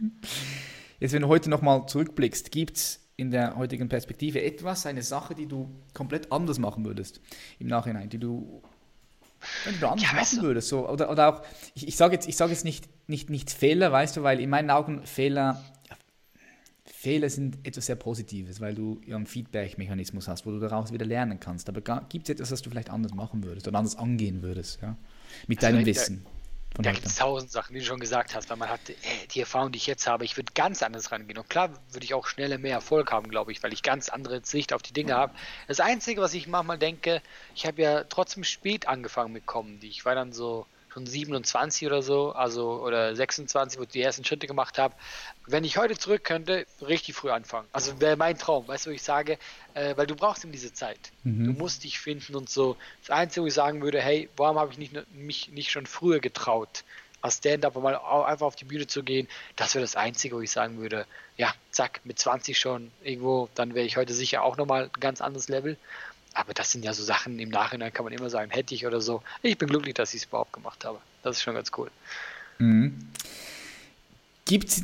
[1.00, 5.34] Jetzt, wenn du heute nochmal zurückblickst, gibt es in der heutigen Perspektive etwas, eine Sache,
[5.34, 7.20] die du komplett anders machen würdest
[7.58, 8.62] im Nachhinein, die du,
[9.82, 10.68] anders Ja, machen du- würdest?
[10.68, 11.42] So, oder, oder auch,
[11.74, 14.50] ich, ich sage jetzt, ich sag jetzt nicht, nicht, nicht Fehler, weißt du, weil in
[14.50, 15.62] meinen Augen Fehler,
[16.84, 21.06] Fehler sind etwas sehr Positives, weil du ja einen Feedback-Mechanismus hast, wo du daraus wieder
[21.06, 21.68] lernen kannst.
[21.68, 24.96] Aber gibt es etwas, was du vielleicht anders machen würdest oder anders angehen würdest, ja?
[25.46, 26.26] Mit Also, deinem Wissen.
[26.78, 28.94] Da gibt es tausend Sachen, wie du schon gesagt hast, weil man hat äh,
[29.30, 31.38] die Erfahrung, die ich jetzt habe, ich würde ganz anders rangehen.
[31.38, 34.44] Und klar würde ich auch schneller mehr Erfolg haben, glaube ich, weil ich ganz andere
[34.44, 35.32] Sicht auf die Dinge habe.
[35.68, 37.22] Das Einzige, was ich manchmal denke,
[37.54, 39.86] ich habe ja trotzdem spät angefangen mit Comedy.
[39.86, 44.24] Ich war dann so schon 27 oder so, also oder 26, wo ich die ersten
[44.24, 44.94] Schritte gemacht habe.
[45.46, 47.66] Wenn ich heute zurück könnte, richtig früh anfangen.
[47.72, 49.38] Also wäre mein Traum, weißt du, wo ich sage,
[49.74, 51.12] äh, weil du brauchst eben diese Zeit.
[51.46, 52.76] Du musst dich finden und so.
[53.00, 56.20] Das Einzige, wo ich sagen würde, hey, warum habe ich nicht, mich nicht schon früher
[56.20, 56.84] getraut,
[57.20, 59.26] als Stand-up mal einfach auf die Bühne zu gehen,
[59.56, 61.06] das wäre das Einzige, wo ich sagen würde,
[61.38, 65.22] ja, zack, mit 20 schon irgendwo, dann wäre ich heute sicher auch nochmal ein ganz
[65.22, 65.78] anderes Level.
[66.34, 69.00] Aber das sind ja so Sachen, im Nachhinein kann man immer sagen, hätte ich oder
[69.00, 69.22] so.
[69.42, 70.98] Ich bin glücklich, dass ich es überhaupt gemacht habe.
[71.22, 71.90] Das ist schon ganz cool.
[74.44, 74.82] Gibt es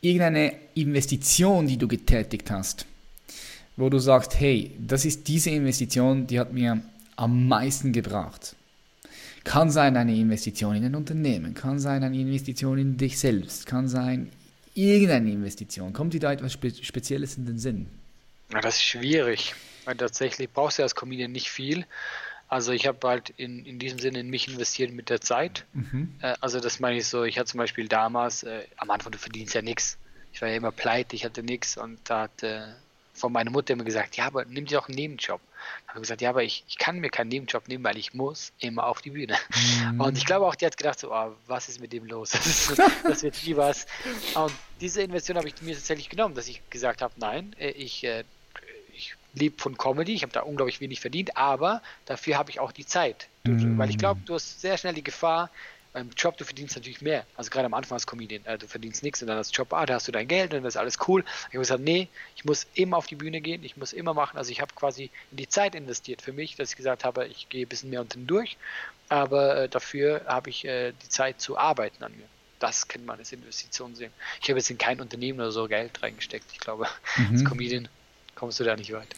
[0.00, 2.86] irgendeine Investition, die du getätigt hast,
[3.76, 6.80] wo du sagst, hey, das ist diese Investition, die hat mir
[7.16, 8.56] am meisten gebracht?
[9.44, 13.86] Kann sein eine Investition in ein Unternehmen, kann sein eine Investition in dich selbst, kann
[13.86, 14.32] sein
[14.74, 15.92] irgendeine Investition.
[15.92, 17.86] Kommt dir da etwas Spe Spezielles in den Sinn?
[18.52, 19.54] Ja, das ist schwierig,
[19.86, 21.86] weil tatsächlich brauchst du als Comedian nicht viel.
[22.48, 25.64] Also ich habe halt in, in diesem Sinne in mich investiert mit der Zeit.
[26.20, 29.18] Äh, also das meine ich so, ich hatte zum Beispiel damals, äh, am Anfang du
[29.18, 29.98] verdienst ja nichts.
[30.32, 32.66] Ich war ja immer pleite, ich hatte nichts und da hat äh,
[33.14, 35.40] von meiner Mutter immer gesagt, ja, aber nimm dir doch einen Nebenjob.
[35.86, 38.14] Da habe ich gesagt, ja, aber ich, ich kann mir keinen Nebenjob nehmen, weil ich
[38.14, 39.36] muss immer auf die Bühne.
[39.98, 42.32] Und ich glaube auch, die hat gedacht, so, oh, was ist mit dem los?
[42.76, 43.86] Das, das wird nie was.
[44.34, 48.04] Und diese Investition habe ich mir tatsächlich genommen, dass ich gesagt habe, nein, äh, ich,
[48.04, 48.26] äh, ich
[49.36, 52.86] lebe von Comedy, ich habe da unglaublich wenig verdient, aber dafür habe ich auch die
[52.86, 53.28] Zeit.
[53.44, 55.50] Du, Weil ich glaube, du hast sehr schnell die Gefahr,
[55.96, 57.24] beim Job, du verdienst natürlich mehr.
[57.36, 59.86] Also gerade am Anfang als Comedian, äh, du verdienst nichts und dann als Job, ah,
[59.86, 61.24] da hast du dein Geld und das ist alles cool.
[61.26, 64.36] Ich habe gesagt, nee, ich muss immer auf die Bühne gehen, ich muss immer machen.
[64.36, 67.48] Also ich habe quasi in die Zeit investiert für mich, dass ich gesagt habe, ich
[67.48, 68.58] gehe ein bisschen mehr unten durch,
[69.08, 72.26] aber äh, dafür habe ich äh, die Zeit zu arbeiten an mir.
[72.58, 74.12] Das kann man als Investition sehen.
[74.42, 76.44] Ich habe jetzt in kein Unternehmen oder so Geld reingesteckt.
[76.52, 77.28] Ich glaube, mhm.
[77.32, 77.88] als Comedian
[78.36, 79.08] kommst du da nicht weit.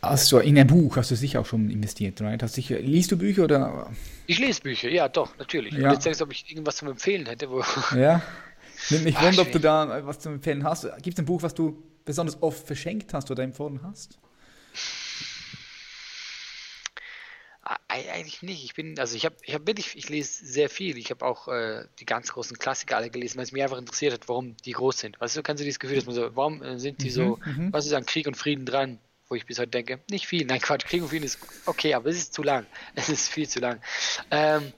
[0.00, 2.42] Also in ein Buch hast du sicher auch schon investiert, right?
[2.42, 3.90] Hast sicher, liest du Bücher oder?
[4.26, 5.74] Ich lese Bücher, ja, doch, natürlich.
[5.74, 5.88] Ja.
[5.88, 7.50] Und jetzt denkst du, ob ich irgendwas zum Empfehlen hätte.
[7.50, 7.62] Wo
[7.96, 8.22] ja.
[8.90, 10.86] Nimm mich ob du da was zum Empfehlen hast.
[11.02, 14.18] Gibt es ein Buch, was du besonders oft verschenkt hast oder empfohlen hast?
[17.96, 18.64] Eigentlich nicht.
[18.64, 20.98] Ich bin, also ich habe, ich habe wirklich, ich lese sehr viel.
[20.98, 24.12] Ich habe auch äh, die ganz großen Klassiker alle gelesen, weil es mich einfach interessiert
[24.12, 25.20] hat, warum die groß sind.
[25.20, 27.38] Weißt du, kannst du dieses Gefühl, dass man so, warum äh, sind die mhm, so,
[27.44, 27.72] mhm.
[27.72, 28.98] was ist an Krieg und Frieden dran?
[29.28, 30.46] wo ich bis heute denke, nicht viel.
[30.46, 32.66] Nein, Quatsch, Krieg und Frieden ist okay, aber es ist zu lang.
[32.94, 33.80] Es ist viel zu lang.
[34.30, 34.72] Ähm,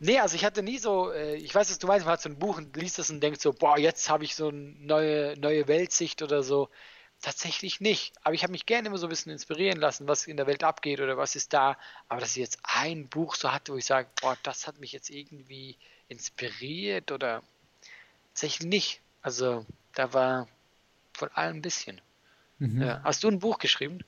[0.00, 2.28] nee, also ich hatte nie so, äh, ich weiß, dass du meinst, man hat so
[2.28, 5.38] ein Buch und liest das und denkt so, boah, jetzt habe ich so eine neue,
[5.38, 6.70] neue Weltsicht oder so.
[7.24, 8.12] Tatsächlich nicht.
[8.22, 10.62] Aber ich habe mich gerne immer so ein bisschen inspirieren lassen, was in der Welt
[10.62, 11.78] abgeht oder was ist da.
[12.06, 14.92] Aber dass ich jetzt ein Buch so hatte, wo ich sage, boah, das hat mich
[14.92, 17.42] jetzt irgendwie inspiriert oder
[18.34, 19.00] tatsächlich nicht.
[19.22, 19.64] Also
[19.94, 20.48] da war
[21.14, 21.98] von allem ein bisschen.
[22.58, 22.82] Mhm.
[22.82, 23.00] Ja.
[23.02, 24.00] Hast du ein Buch geschrieben?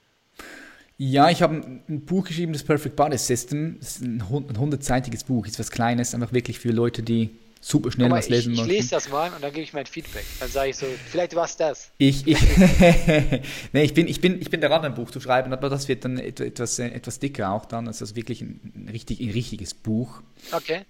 [0.99, 3.79] Ja, ich habe ein Buch geschrieben, das Perfect Body System.
[3.79, 8.09] Das ist ein hundertseitiges Buch, ist was Kleines, einfach wirklich für Leute, die super schnell
[8.09, 10.25] mal, was lesen ich, ich lese das mal und dann gebe ich mein Feedback.
[10.39, 11.91] Dann sage ich so, vielleicht war es das.
[11.99, 12.39] Ich, ich,
[13.73, 16.05] nee, ich, bin, ich, bin, ich bin daran, ein Buch zu schreiben, aber das wird
[16.05, 17.89] dann etwas, etwas dicker auch dann.
[17.89, 20.23] Also das ist wirklich ein, richtig, ein richtiges Buch.
[20.53, 20.85] Okay.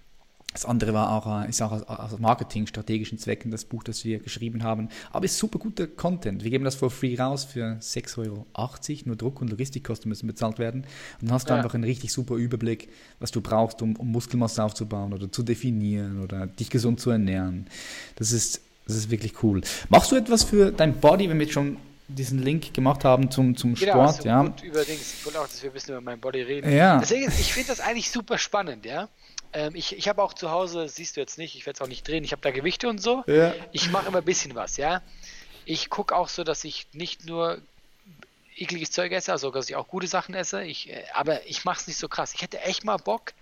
[0.53, 4.63] Das andere war auch, äh, ist auch aus Marketing-strategischen Zwecken das Buch, das wir geschrieben
[4.63, 4.89] haben.
[5.11, 6.43] Aber es ist super guter Content.
[6.43, 8.45] Wir geben das for free raus für 6,80 Euro.
[9.05, 10.81] Nur Druck- und Logistikkosten müssen bezahlt werden.
[11.21, 11.57] Und dann hast du ja.
[11.57, 12.89] einfach einen richtig super Überblick,
[13.19, 17.67] was du brauchst, um, um Muskelmasse aufzubauen oder zu definieren oder dich gesund zu ernähren.
[18.15, 19.61] Das ist, das ist wirklich cool.
[19.89, 21.77] Machst du etwas für dein Body, wenn wir jetzt schon
[22.07, 24.41] diesen Link gemacht haben zum, zum genau, Sport, also ja.
[24.43, 26.71] Gut überdings, ich wollte auch, dass wir ein bisschen über mein Body reden.
[26.71, 26.99] Ja.
[26.99, 29.09] Deswegen, ich finde das eigentlich super spannend, ja.
[29.53, 31.87] Ähm, ich ich habe auch zu Hause, siehst du jetzt nicht, ich werde es auch
[31.87, 33.23] nicht drehen, ich habe da Gewichte und so.
[33.27, 33.53] Ja.
[33.71, 35.01] Ich mache immer ein bisschen was, ja.
[35.65, 37.59] Ich gucke auch so, dass ich nicht nur
[38.55, 41.81] ekliges Zeug esse, also dass ich auch gute Sachen esse, ich, äh, aber ich mache
[41.81, 42.33] es nicht so krass.
[42.33, 43.33] Ich hätte echt mal Bock,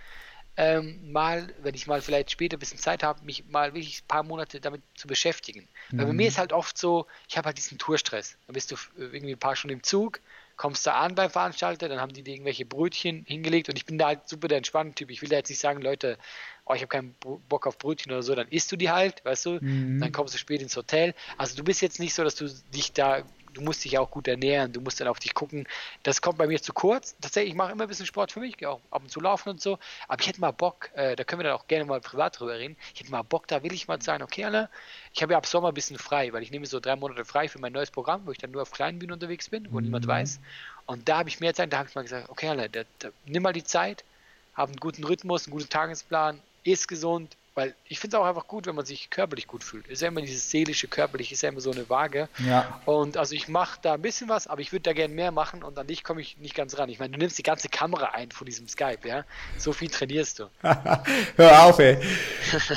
[0.58, 4.08] ähm, mal, wenn ich mal vielleicht später ein bisschen Zeit habe, mich mal wirklich ein
[4.08, 5.68] paar Monate damit zu beschäftigen.
[5.92, 5.98] Mhm.
[5.98, 6.30] Weil bei mir mhm.
[6.30, 8.38] ist halt oft so, ich habe halt diesen Tourstress.
[8.48, 10.22] Dann bist du irgendwie ein paar Stunden im Zug,
[10.56, 13.98] kommst du an beim Veranstalter, dann haben die dir irgendwelche Brötchen hingelegt und ich bin
[13.98, 15.12] da halt super der entspannte Typ.
[15.12, 16.18] Ich will da jetzt nicht sagen, Leute,
[16.66, 17.16] oh, ich habe keinen
[17.50, 20.00] Bock auf Brötchen oder so, dann isst du die halt, weißt du, mhm.
[20.00, 21.14] dann kommst du spät ins Hotel.
[21.38, 23.24] Also du bist jetzt nicht so, dass du dich da
[23.56, 25.68] du musst dich auch gut ernähren, du musst dann auf dich gucken.
[26.04, 27.16] Das kommt bei mir zu kurz.
[27.22, 29.62] Tatsächlich, ich mache immer ein bisschen Sport für mich, auch ab und zu laufen und
[29.62, 29.80] so.
[30.08, 32.58] Aber ich hätte mal Bock, äh, da können wir dann auch gerne mal privat drüber
[32.60, 32.76] reden.
[32.94, 34.70] Ich hätte mal Bock, da will ich mal sagen, okay, Anna,
[35.14, 37.48] ich habe ja ab Sommer ein bisschen frei, weil ich nehme so drei Monate frei
[37.48, 39.86] für mein neues Programm, wo ich dann nur auf kleinen Bühnen unterwegs bin, wo mhm.
[39.86, 40.40] niemand weiß.
[40.86, 43.10] Und da habe ich mehr Zeit, da habe ich mal gesagt, okay, Anna, da, da,
[43.26, 44.04] nimm mal die Zeit,
[44.54, 48.48] hab einen guten Rhythmus, einen guten Tagesplan, ist gesund, weil ich finde es auch einfach
[48.48, 49.88] gut, wenn man sich körperlich gut fühlt.
[49.88, 52.28] Ist ja immer dieses seelische, körperliche, ist ja immer so eine Waage.
[52.46, 52.82] Ja.
[52.86, 55.64] Und also ich mache da ein bisschen was, aber ich würde da gerne mehr machen
[55.64, 56.90] und an dich komme ich nicht ganz ran.
[56.90, 59.24] Ich meine, du nimmst die ganze Kamera ein von diesem Skype, ja.
[59.58, 60.50] So viel trainierst du.
[60.62, 61.98] Hör auf, ey.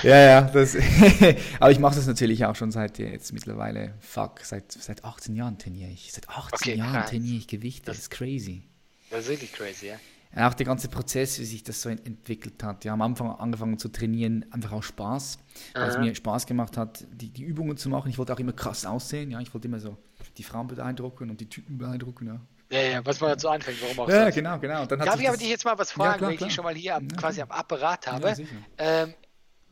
[0.04, 0.40] ja, ja.
[0.42, 0.76] Das
[1.60, 5.58] aber ich mache das natürlich auch schon seit jetzt mittlerweile, fuck, seit, seit 18 Jahren
[5.58, 6.12] trainiere ich.
[6.12, 7.86] Seit 18 okay, Jahren trainiere ich Gewichte.
[7.86, 8.62] Das, das ist crazy.
[9.10, 9.96] Das ist wirklich crazy, ja
[10.36, 12.84] auch der ganze Prozess, wie sich das so entwickelt hat.
[12.84, 15.38] Ja, am Anfang angefangen zu trainieren, einfach auch Spaß,
[15.74, 18.10] weil es mir Spaß gemacht hat, die, die Übungen zu machen.
[18.10, 19.30] Ich wollte auch immer krass aussehen.
[19.30, 19.96] Ja, ich wollte immer so
[20.36, 22.26] die Frauen beeindrucken und die Typen beeindrucken.
[22.26, 22.40] Ja.
[22.70, 24.34] Ja, ja, was man so anfängt, warum auch Ja, sonst.
[24.34, 24.84] genau, genau.
[24.84, 26.64] dann Darf ich aber dich jetzt mal was fragen, ja, klar, wenn ich dich schon
[26.64, 28.36] mal hier am, quasi am Apparat habe?
[28.76, 29.14] Ähm,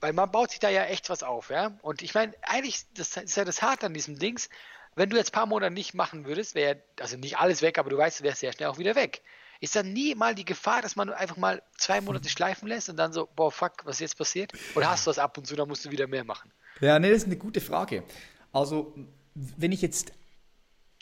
[0.01, 1.79] weil man baut sich da ja echt was auf, ja.
[1.83, 4.49] Und ich meine, eigentlich, das ist ja das Harte an diesem Dings,
[4.95, 7.91] wenn du jetzt ein paar Monate nicht machen würdest, wäre, also nicht alles weg, aber
[7.91, 9.21] du weißt, du wärst sehr schnell auch wieder weg.
[9.61, 12.97] Ist dann nie mal die Gefahr, dass man einfach mal zwei Monate schleifen lässt und
[12.97, 14.53] dann so, boah, fuck, was jetzt passiert?
[14.75, 16.51] Oder hast du das ab und zu, dann musst du wieder mehr machen?
[16.81, 18.05] Ja, nee, das ist eine gute Frage.
[18.53, 18.95] Also,
[19.35, 20.13] wenn ich jetzt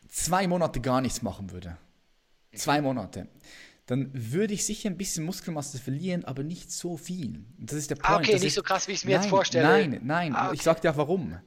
[0.08, 1.76] zwei Monate gar nichts machen würde,
[2.54, 3.28] zwei Monate,
[3.86, 7.44] dann würde ich sicher ein bisschen Muskelmasse verlieren, aber nicht so viel.
[7.58, 8.08] Das ist der Point.
[8.08, 9.68] Ah, okay, das nicht ist, so krass, wie ich es mir nein, jetzt vorstelle.
[9.68, 10.54] Nein, nein, ah, okay.
[10.54, 11.38] ich sag dir auch warum.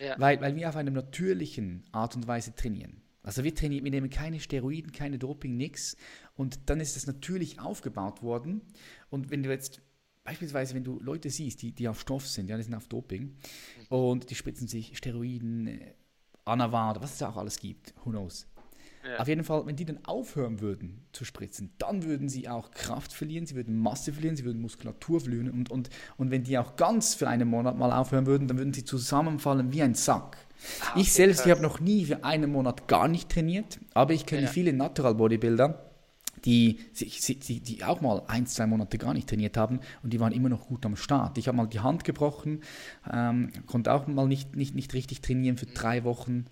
[0.00, 0.16] Ja.
[0.18, 3.00] Weil, weil wir auf einer natürlichen Art und Weise trainieren.
[3.24, 5.96] Also wir trainieren, wir nehmen keine Steroiden, keine Doping, nichts.
[6.36, 8.60] Und dann ist das natürlich aufgebaut worden.
[9.08, 9.80] Und wenn du jetzt
[10.22, 13.36] beispielsweise, wenn du Leute siehst, die, die auf Stoff sind, ja, die sind auf Doping
[13.88, 15.94] und die spritzen sich Steroiden, äh,
[16.44, 18.46] Anavar, was es da auch alles gibt, who knows.
[19.06, 19.18] Ja.
[19.18, 23.12] Auf jeden Fall, wenn die dann aufhören würden zu spritzen, dann würden sie auch Kraft
[23.12, 26.76] verlieren, sie würden Masse verlieren, sie würden Muskulatur verlieren und, und, und wenn die auch
[26.76, 30.38] ganz für einen Monat mal aufhören würden, dann würden sie zusammenfallen wie ein Sack.
[30.80, 34.24] Ah, ich selbst, ich habe noch nie für einen Monat gar nicht trainiert, aber ich
[34.24, 34.48] kenne ja.
[34.48, 35.90] viele Natural Bodybuilder,
[36.46, 40.32] die, die, die auch mal ein, zwei Monate gar nicht trainiert haben und die waren
[40.32, 41.36] immer noch gut am Start.
[41.36, 42.62] Ich habe mal die Hand gebrochen,
[43.12, 46.46] ähm, konnte auch mal nicht, nicht, nicht richtig trainieren für drei Wochen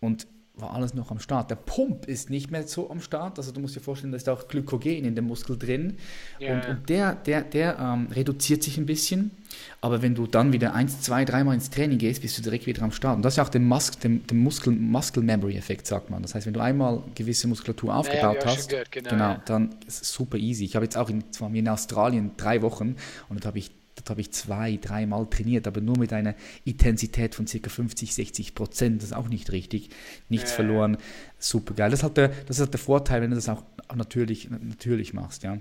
[0.00, 0.26] und
[0.56, 1.50] war alles noch am Start.
[1.50, 3.38] Der Pump ist nicht mehr so am Start.
[3.38, 5.96] Also du musst dir vorstellen, da ist auch Glykogen in dem Muskel drin.
[6.40, 6.54] Yeah.
[6.54, 9.32] Und, und, der, der, der ähm, reduziert sich ein bisschen.
[9.80, 12.82] Aber wenn du dann wieder eins, zwei, dreimal ins Training gehst, bist du direkt wieder
[12.82, 13.16] am Start.
[13.16, 16.22] Und das ist ja auch der, Mus dem, dem Muskel, Muscle Memory Effekt, sagt man.
[16.22, 19.42] Das heißt, wenn du einmal gewisse Muskulatur aufgebaut naja, hast, gehört, genau, genau ja.
[19.46, 20.64] dann ist es super easy.
[20.64, 22.94] Ich habe jetzt auch in, zwar in Australien drei Wochen
[23.28, 23.72] und da habe ich
[24.04, 26.34] Dort habe ich zwei, dreimal trainiert, aber nur mit einer
[26.64, 27.70] Intensität von ca.
[27.70, 29.00] 50, 60 Prozent.
[29.00, 29.88] Das ist auch nicht richtig.
[30.28, 30.54] Nichts äh.
[30.54, 30.98] verloren.
[31.38, 31.90] Super geil.
[31.90, 33.62] Das, hat der, das ist der Vorteil, wenn du das auch
[33.94, 35.42] natürlich, natürlich machst.
[35.42, 35.58] Ja.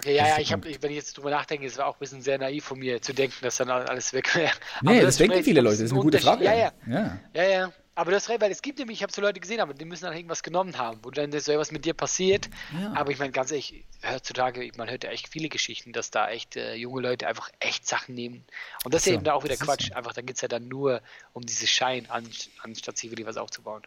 [0.00, 2.20] Okay, ja, ja, ich habe, wenn ich jetzt drüber nachdenke, es war auch ein bisschen
[2.20, 4.50] sehr naiv von mir zu denken, dass dann alles weg wäre.
[4.82, 6.44] Nee, das, das denken viele Leute, das ist eine gute Frage.
[6.44, 6.72] Ja, ja.
[6.88, 7.20] ja.
[7.34, 7.72] ja, ja.
[7.96, 10.04] Aber das recht, weil es gibt nämlich, ich habe so Leute gesehen, aber die müssen
[10.04, 12.50] dann irgendwas genommen haben, wo dann so etwas mit dir passiert.
[12.80, 12.92] Ja.
[12.94, 16.56] Aber ich meine, ganz ehrlich, heutzutage, man hört ja echt viele Geschichten, dass da echt
[16.56, 18.44] äh, junge Leute einfach echt Sachen nehmen.
[18.84, 19.92] Und das ist eben da auch wieder Quatsch.
[19.92, 22.26] Einfach, da geht es ja dann nur um diese Schein, an,
[22.62, 23.82] anstatt sich wirklich was aufzubauen.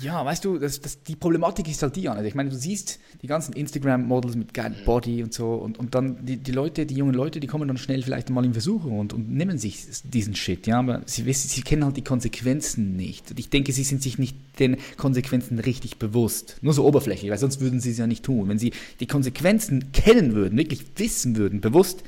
[0.00, 2.98] Ja, weißt du, das, das, die Problematik ist halt die, also ich meine, du siehst
[3.22, 4.84] die ganzen Instagram-Models mit geilen mhm.
[4.84, 7.78] Body und so und, und dann die, die Leute, die jungen Leute, die kommen dann
[7.78, 11.62] schnell vielleicht mal in Versuchung und, und nehmen sich diesen Shit, ja, aber sie, sie
[11.62, 13.38] kennen halt die Konsequenzen nicht.
[13.38, 16.56] Ich denke, sie sind sich nicht den Konsequenzen richtig bewusst.
[16.62, 18.48] Nur so oberflächlich, weil sonst würden sie es ja nicht tun.
[18.48, 22.02] Wenn sie die Konsequenzen kennen würden, wirklich wissen würden, bewusst,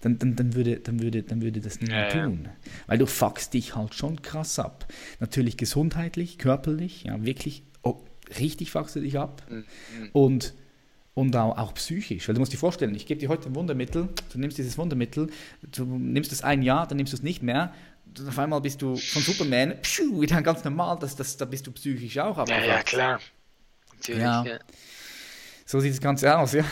[0.00, 2.40] dann, dann, dann, würde, dann, würde, dann würde das niemand ja, tun.
[2.44, 2.50] Ja.
[2.86, 4.86] Weil du fuckst dich halt schon krass ab.
[5.20, 8.00] Natürlich gesundheitlich, körperlich, ja, wirklich, oh,
[8.38, 9.42] richtig fuckst du dich ab.
[9.50, 9.64] Mhm.
[10.12, 10.54] Und,
[11.14, 12.28] und auch, auch, psychisch.
[12.28, 15.28] Weil du musst dir vorstellen, ich gebe dir heute ein Wundermittel, du nimmst dieses Wundermittel,
[15.62, 17.72] du nimmst es ein Jahr, dann nimmst du es nicht mehr,
[18.20, 21.72] auf einmal bist du von Superman pschuh, wieder ganz normal, das, das, da bist du
[21.72, 22.38] psychisch auch.
[22.38, 23.20] Aber ja, ja, klar.
[23.94, 24.44] Natürlich, ja.
[24.44, 24.58] ja.
[25.64, 26.64] So sieht das Ganze aus, ja.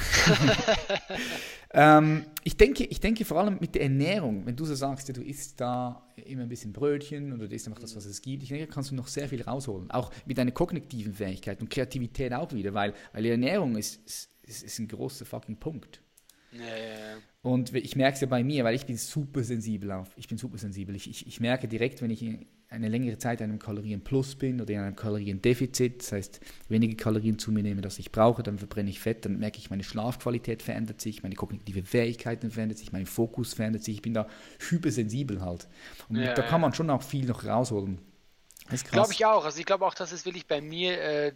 [1.73, 5.15] ähm, ich, denke, ich denke vor allem mit der Ernährung, wenn du so sagst, ja,
[5.15, 8.45] du isst da immer ein bisschen Brötchen oder du isst einfach das, was es gibt,
[8.45, 9.91] ich denke, kannst du noch sehr viel rausholen.
[9.91, 14.63] Auch mit deiner kognitiven Fähigkeit und Kreativität auch wieder, weil, weil die Ernährung ist, ist,
[14.63, 16.04] ist ein großer fucking Punkt.
[16.55, 17.17] Ja, ja, ja.
[17.43, 20.09] Und ich merke es ja bei mir, weil ich bin super sensibel auf.
[20.17, 20.95] Ich bin super sensibel.
[20.97, 22.25] Ich, ich, ich merke direkt, wenn ich
[22.71, 27.39] eine längere Zeit in einem Kalorienplus bin oder in einem Kaloriendefizit, das heißt weniger Kalorien
[27.39, 30.63] zu mir nehme, das ich brauche, dann verbrenne ich Fett, dann merke ich, meine Schlafqualität
[30.63, 33.97] verändert sich, meine kognitive Fähigkeiten verändert sich, mein Fokus verändert sich.
[33.97, 34.27] Ich bin da
[34.71, 35.69] hypersensibel halt.
[36.09, 37.99] Und da kann man schon auch viel noch rausholen.
[38.91, 39.45] Glaube ich auch.
[39.45, 41.33] Also ich glaube auch, das ist wirklich bei mir, äh,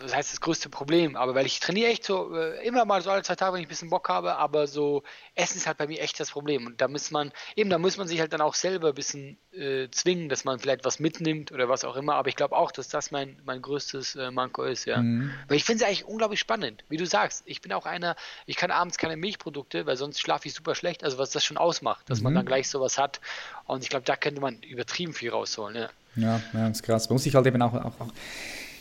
[0.00, 1.14] was heißt das größte Problem.
[1.14, 3.66] Aber weil ich trainiere echt so äh, immer mal so alle zwei Tage, wenn ich
[3.66, 5.02] ein bisschen Bock habe, aber so
[5.34, 6.66] Essen ist halt bei mir echt das Problem.
[6.66, 9.36] Und da muss man, eben da muss man sich halt dann auch selber ein bisschen
[9.52, 12.14] äh, zwingen, dass man vielleicht was mitnimmt oder was auch immer.
[12.14, 15.02] Aber ich glaube auch, dass das mein, mein größtes äh, Manko ist, ja.
[15.02, 15.32] Mhm.
[15.48, 16.84] Weil ich finde es eigentlich unglaublich spannend.
[16.88, 18.16] Wie du sagst, ich bin auch einer,
[18.46, 21.04] ich kann abends keine Milchprodukte, weil sonst schlafe ich super schlecht.
[21.04, 22.24] Also was das schon ausmacht, dass mhm.
[22.24, 23.20] man dann gleich sowas hat.
[23.66, 25.90] Und ich glaube, da könnte man übertrieben viel rausholen, ja.
[26.16, 27.08] Ja, ja, das ist krass.
[27.08, 28.12] Man muss sich halt eben auch, auch, auch,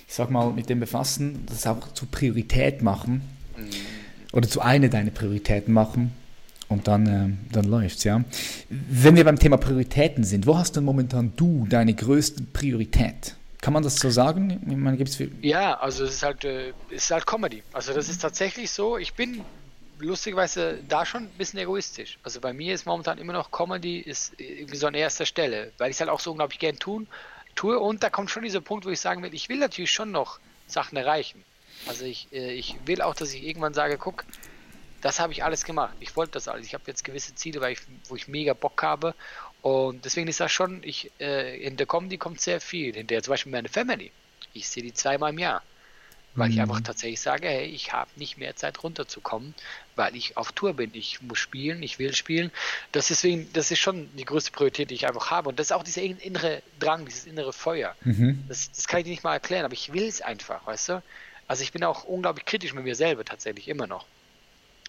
[0.07, 3.21] ich sag mal, mit dem befassen, das auch zur Priorität machen.
[3.57, 3.69] Mhm.
[4.31, 6.11] Oder zu einer deiner Prioritäten machen.
[6.67, 8.23] Und dann, äh, dann läuft's, ja.
[8.69, 13.35] Wenn wir beim Thema Prioritäten sind, wo hast denn momentan du deine größte Priorität?
[13.61, 14.61] Kann man das so sagen?
[14.69, 17.63] Ich meine, gibt's ja, also es ist halt, äh, es ist halt Comedy.
[17.73, 18.97] Also das ist tatsächlich so.
[18.97, 19.41] Ich bin
[19.99, 22.17] lustigerweise da schon ein bisschen egoistisch.
[22.23, 25.89] Also bei mir ist momentan immer noch Comedy ist irgendwie so an erster Stelle, weil
[25.89, 27.07] ich es halt auch so unglaublich gern tun,
[27.55, 27.79] tue.
[27.79, 30.39] Und da kommt schon dieser Punkt, wo ich sagen will, ich will natürlich schon noch
[30.67, 31.43] Sachen erreichen.
[31.87, 34.25] Also ich, äh, ich will auch, dass ich irgendwann sage, guck,
[35.01, 35.93] das habe ich alles gemacht.
[35.99, 36.65] Ich wollte das alles.
[36.65, 39.15] Ich habe jetzt gewisse Ziele, weil ich, wo ich mega Bock habe.
[39.61, 42.95] Und deswegen ist das schon, ich, äh, in der Comedy kommt sehr viel.
[42.95, 44.11] Hinterher zum Beispiel meine Family.
[44.53, 45.61] Ich sehe die zweimal im Jahr
[46.35, 46.53] weil mhm.
[46.53, 49.53] ich einfach tatsächlich sage, hey, ich habe nicht mehr Zeit runterzukommen,
[49.99, 50.91] weil ich auf Tour bin.
[50.93, 52.51] Ich muss spielen, ich will spielen.
[52.93, 55.49] Das ist, deswegen, das ist schon die größte Priorität, die ich einfach habe.
[55.49, 57.95] Und das ist auch dieser innere Drang, dieses innere Feuer.
[58.05, 58.45] Mhm.
[58.47, 61.03] Das, das kann ich dir nicht mal erklären, aber ich will es einfach, weißt du?
[61.49, 64.05] Also ich bin auch unglaublich kritisch mit mir selber tatsächlich immer noch.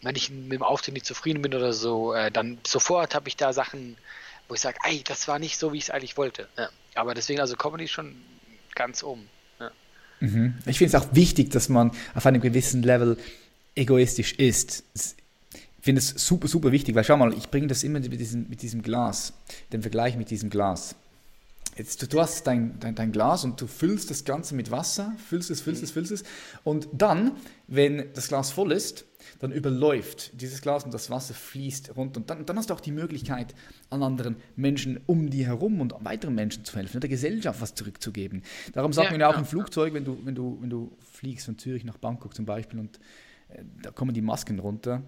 [0.03, 3.37] Wenn ich mit dem Auftritt nicht zufrieden bin oder so, äh, dann sofort habe ich
[3.37, 3.97] da Sachen,
[4.47, 6.49] wo ich sage, ey, das war nicht so, wie ich es eigentlich wollte.
[6.57, 6.69] Ja.
[6.95, 8.15] Aber deswegen, also Comedy schon
[8.77, 9.29] ganz oben.
[10.21, 10.55] Mhm.
[10.67, 13.19] Ich finde es auch wichtig, dass man auf einem gewissen Level
[13.75, 14.85] egoistisch ist.
[14.95, 18.49] Ich finde es super, super wichtig, weil schau mal, ich bringe das immer mit diesem,
[18.49, 19.33] mit diesem Glas,
[19.73, 20.95] den Vergleich mit diesem Glas.
[21.77, 25.15] Jetzt, du, du hast dein, dein, dein Glas und du füllst das Ganze mit Wasser,
[25.29, 26.25] füllst es, füllst es, füllst es.
[26.65, 27.33] Und dann,
[27.69, 29.07] wenn das Glas voll ist,
[29.39, 32.21] dann überläuft dieses Glas und das Wasser fließt runter.
[32.21, 33.55] Und dann, dann hast du auch die Möglichkeit,
[33.89, 38.43] an anderen Menschen um die herum und weiteren Menschen zu helfen, der Gesellschaft was zurückzugeben.
[38.73, 41.47] Darum sagt ja, man ja auch im Flugzeug, wenn du, wenn, du, wenn du fliegst
[41.47, 42.99] von Zürich nach Bangkok zum Beispiel und
[43.83, 45.03] da kommen die Masken runter,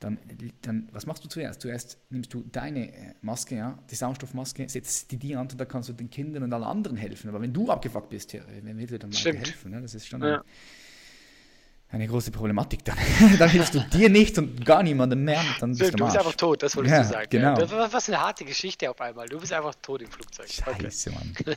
[0.00, 0.18] dann,
[0.62, 1.60] dann was machst du zuerst?
[1.60, 5.64] Zuerst nimmst du deine äh, Maske, ja, die Sauerstoffmaske, setzt die dir an und da
[5.64, 7.28] kannst du den Kindern und allen anderen helfen.
[7.28, 9.70] Aber wenn du abgefuckt bist, ja, wer will dir dann helfen?
[9.70, 9.80] Ne?
[9.80, 10.38] Das ist schon ja.
[10.38, 10.42] ein,
[11.90, 12.96] eine große Problematik dann.
[13.38, 15.42] dann hilfst du dir nicht und gar niemandem mehr.
[15.60, 17.26] Dann bist du, bist einfach tot, das wolltest ja, du sagen.
[17.30, 17.58] Genau.
[17.58, 19.28] Ja, das was eine harte Geschichte auf einmal.
[19.28, 20.48] Du bist einfach tot im Flugzeug.
[20.48, 21.18] Scheiße, okay.
[21.18, 21.56] Mann.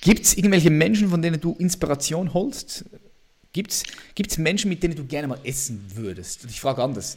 [0.00, 2.84] Gibt es irgendwelche Menschen, von denen du Inspiration holst?
[3.54, 6.44] Gibt es Menschen, mit denen du gerne mal essen würdest?
[6.44, 7.16] Ich frage anders.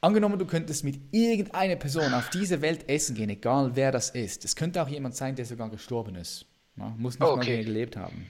[0.00, 4.44] Angenommen, du könntest mit irgendeiner Person auf dieser Welt essen gehen, egal wer das ist.
[4.44, 6.46] Es könnte auch jemand sein, der sogar gestorben ist.
[6.76, 7.58] Ja, muss nicht oh, okay.
[7.58, 8.26] mal gelebt haben.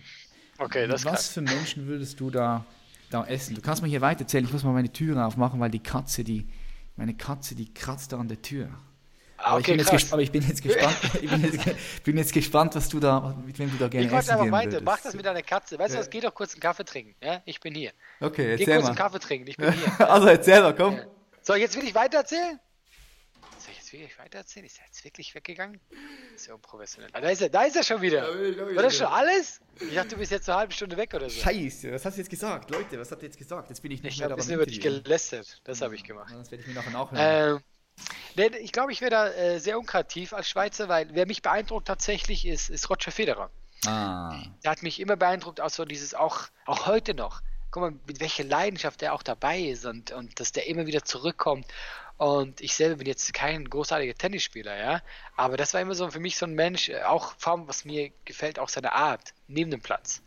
[0.59, 2.65] Okay, das Was für Menschen würdest du da,
[3.11, 3.55] da essen?
[3.55, 4.45] Du kannst mir hier weiter erzählen.
[4.45, 6.47] Ich muss mal meine Tür aufmachen, weil die Katze, die,
[6.97, 8.69] meine Katze, die kratzt da an der Tür.
[9.45, 12.75] Aber, okay, ich jetzt, aber ich bin jetzt gespannt, ich bin jetzt, bin jetzt, gespannt,
[12.75, 14.73] was du da, mit wem du da gerne ich essen einfach weiter.
[14.73, 14.85] Würdest.
[14.85, 15.79] Mach das mit deiner Katze.
[15.79, 16.01] Weißt ja.
[16.01, 16.11] du was?
[16.11, 17.15] Geh doch kurz einen Kaffee trinken.
[17.23, 17.93] Ja, ich bin hier.
[18.21, 18.89] Okay, erzähl Geh kurz mal.
[18.89, 19.49] einen Kaffee trinken.
[19.49, 20.01] Ich bin hier.
[20.11, 20.99] also erzähl mal, komm.
[21.43, 22.59] So, jetzt will ich weiter erzählen
[24.01, 24.67] wirklich weitererzählen?
[24.67, 25.81] Ist er jetzt wirklich weggegangen?
[26.33, 27.11] Das ist ja unprofessionell.
[27.13, 28.23] Ah, da, ist er, da ist er schon wieder.
[28.23, 29.61] War das schon alles?
[29.81, 31.41] Ich dachte, du bist jetzt eine halbe Stunde weg oder so.
[31.41, 32.71] Scheiße, was hast du jetzt gesagt?
[32.71, 33.69] Leute, was habt ihr jetzt gesagt?
[33.71, 34.37] Jetzt bin ich nicht ich mehr da.
[34.37, 35.61] Ich habe über dich gelästert.
[35.65, 36.33] Das habe ich gemacht.
[36.37, 37.57] Das werde ich mir nachher nachhören.
[37.57, 37.63] Ähm,
[38.37, 42.47] ich glaube, ich wäre da äh, sehr unkreativ als Schweizer, weil wer mich beeindruckt tatsächlich
[42.47, 43.51] ist, ist Roger Federer.
[43.87, 44.43] Ah.
[44.63, 47.43] Der hat mich immer beeindruckt, auch so dieses, auch, auch heute noch.
[47.71, 51.05] Guck mal, mit welcher Leidenschaft er auch dabei ist und, und dass der immer wieder
[51.05, 51.67] zurückkommt.
[52.17, 55.03] Und ich selber bin jetzt kein großartiger Tennisspieler, ja.
[55.37, 57.85] Aber das war immer so für mich so ein Mensch, äh, auch vor allem, was
[57.85, 60.23] mir gefällt, auch seine Art neben dem Platz.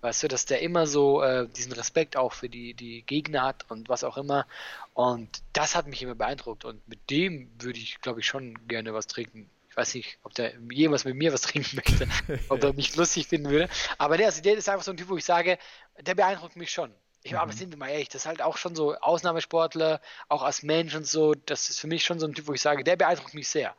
[0.00, 3.70] Weißt du, dass der immer so äh, diesen Respekt auch für die, die Gegner hat
[3.70, 4.46] und was auch immer.
[4.94, 6.64] Und das hat mich immer beeindruckt.
[6.64, 9.50] Und mit dem würde ich, glaube ich, schon gerne was trinken.
[9.68, 12.08] Ich weiß nicht, ob der jemals mit mir was trinken möchte,
[12.48, 13.68] ob er mich lustig finden würde.
[13.98, 15.58] Aber der, also der ist einfach so ein Typ, wo ich sage,
[16.00, 16.94] der beeindruckt mich schon.
[17.24, 17.38] Ich, mhm.
[17.38, 20.94] Aber sind wir mal ehrlich, das ist halt auch schon so Ausnahmesportler, auch als Mensch
[20.94, 21.34] und so.
[21.34, 23.74] Das ist für mich schon so ein Typ, wo ich sage, der beeindruckt mich sehr,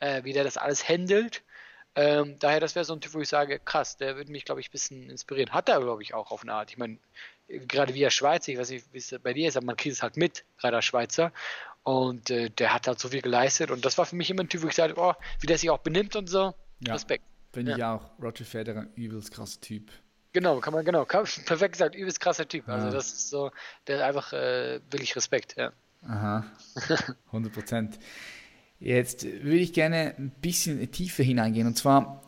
[0.00, 1.44] äh, wie der das alles handelt.
[1.94, 4.60] Ähm, daher, das wäre so ein Typ, wo ich sage, krass, der würde mich, glaube
[4.60, 5.52] ich, ein bisschen inspirieren.
[5.52, 6.70] Hat er, glaube ich, auch auf eine Art.
[6.70, 6.98] Ich meine,
[7.48, 9.94] gerade wie er Schweizer, ich weiß nicht, wie es bei dir ist, aber man kriegt
[9.94, 11.32] es halt mit, gerade als Schweizer.
[11.82, 13.70] Und äh, der hat halt so viel geleistet.
[13.70, 15.70] Und das war für mich immer ein Typ, wo ich sage, oh, wie der sich
[15.70, 16.52] auch benimmt und so.
[16.80, 17.24] Ja, Respekt.
[17.52, 17.76] Bin ja.
[17.76, 18.10] ich auch.
[18.20, 19.90] Roger Federer, übelst krasser Typ.
[20.32, 22.68] Genau, kann man, genau, kann, perfekt gesagt, übelst krasser Typ.
[22.68, 23.52] Also das ist so,
[23.86, 25.72] der einfach äh, wirklich Respekt, ja.
[26.06, 26.44] Aha,
[27.26, 27.98] 100 Prozent.
[28.78, 32.22] Jetzt würde ich gerne ein bisschen tiefer hineingehen und zwar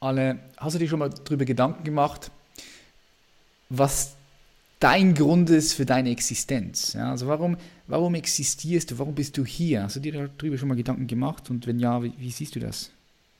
[0.00, 2.30] alle, hast du dir schon mal darüber Gedanken gemacht,
[3.68, 4.16] was
[4.80, 6.94] dein Grund ist für deine Existenz?
[6.94, 7.56] Ja, also warum,
[7.86, 9.84] warum existierst du, warum bist du hier?
[9.84, 12.60] Hast du dir darüber schon mal Gedanken gemacht und wenn ja, wie, wie siehst du
[12.60, 12.90] das?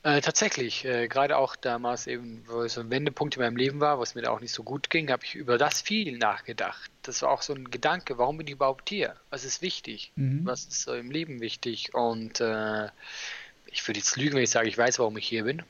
[0.03, 3.81] Äh, tatsächlich, äh, gerade auch damals eben, wo es so ein Wendepunkt in meinem Leben
[3.81, 6.17] war, wo es mir da auch nicht so gut ging, habe ich über das viel
[6.17, 6.91] nachgedacht.
[7.03, 9.15] Das war auch so ein Gedanke, warum bin ich überhaupt hier?
[9.29, 10.13] Was ist wichtig?
[10.17, 10.47] Mhm.
[10.47, 11.93] Was ist so im Leben wichtig?
[11.93, 12.87] Und äh,
[13.67, 15.63] ich würde jetzt lügen, wenn ich sage, ich weiß, warum ich hier bin.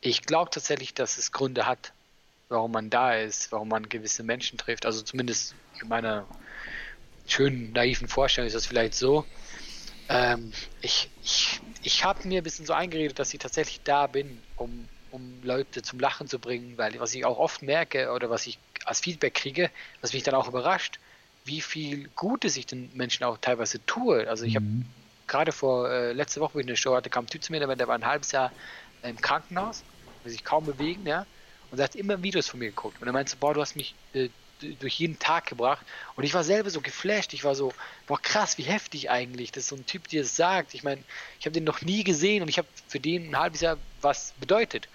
[0.00, 1.92] Ich glaube tatsächlich, dass es Gründe hat,
[2.52, 4.86] warum man da ist, warum man gewisse Menschen trifft.
[4.86, 6.26] Also zumindest in meiner
[7.26, 9.24] schönen, naiven Vorstellung ist das vielleicht so.
[10.08, 14.42] Ähm, ich ich, ich habe mir ein bisschen so eingeredet, dass ich tatsächlich da bin,
[14.56, 18.46] um, um Leute zum Lachen zu bringen, weil was ich auch oft merke oder was
[18.46, 20.98] ich als Feedback kriege, was mich dann auch überrascht,
[21.44, 24.28] wie viel Gutes ich den Menschen auch teilweise tue.
[24.28, 24.56] Also ich mhm.
[24.56, 24.66] habe
[25.26, 27.60] gerade vor äh, letzte Woche, wo ich eine Show hatte, kam ein Typ zu mir,
[27.60, 28.52] der war ein halbes Jahr
[29.02, 29.82] im Krankenhaus,
[30.22, 31.26] will sich kaum bewegen, ja,
[31.72, 33.00] und er hat immer Videos von mir geguckt.
[33.00, 34.28] Und er meinte, boah, du hast mich äh,
[34.78, 35.84] durch jeden Tag gebracht.
[36.14, 37.32] Und ich war selber so geflasht.
[37.32, 37.72] Ich war so,
[38.06, 40.74] boah, krass, wie heftig eigentlich, dass so ein Typ dir das sagt.
[40.74, 41.02] Ich meine,
[41.40, 44.34] ich habe den noch nie gesehen und ich habe für den ein halbes Jahr was
[44.38, 44.88] bedeutet.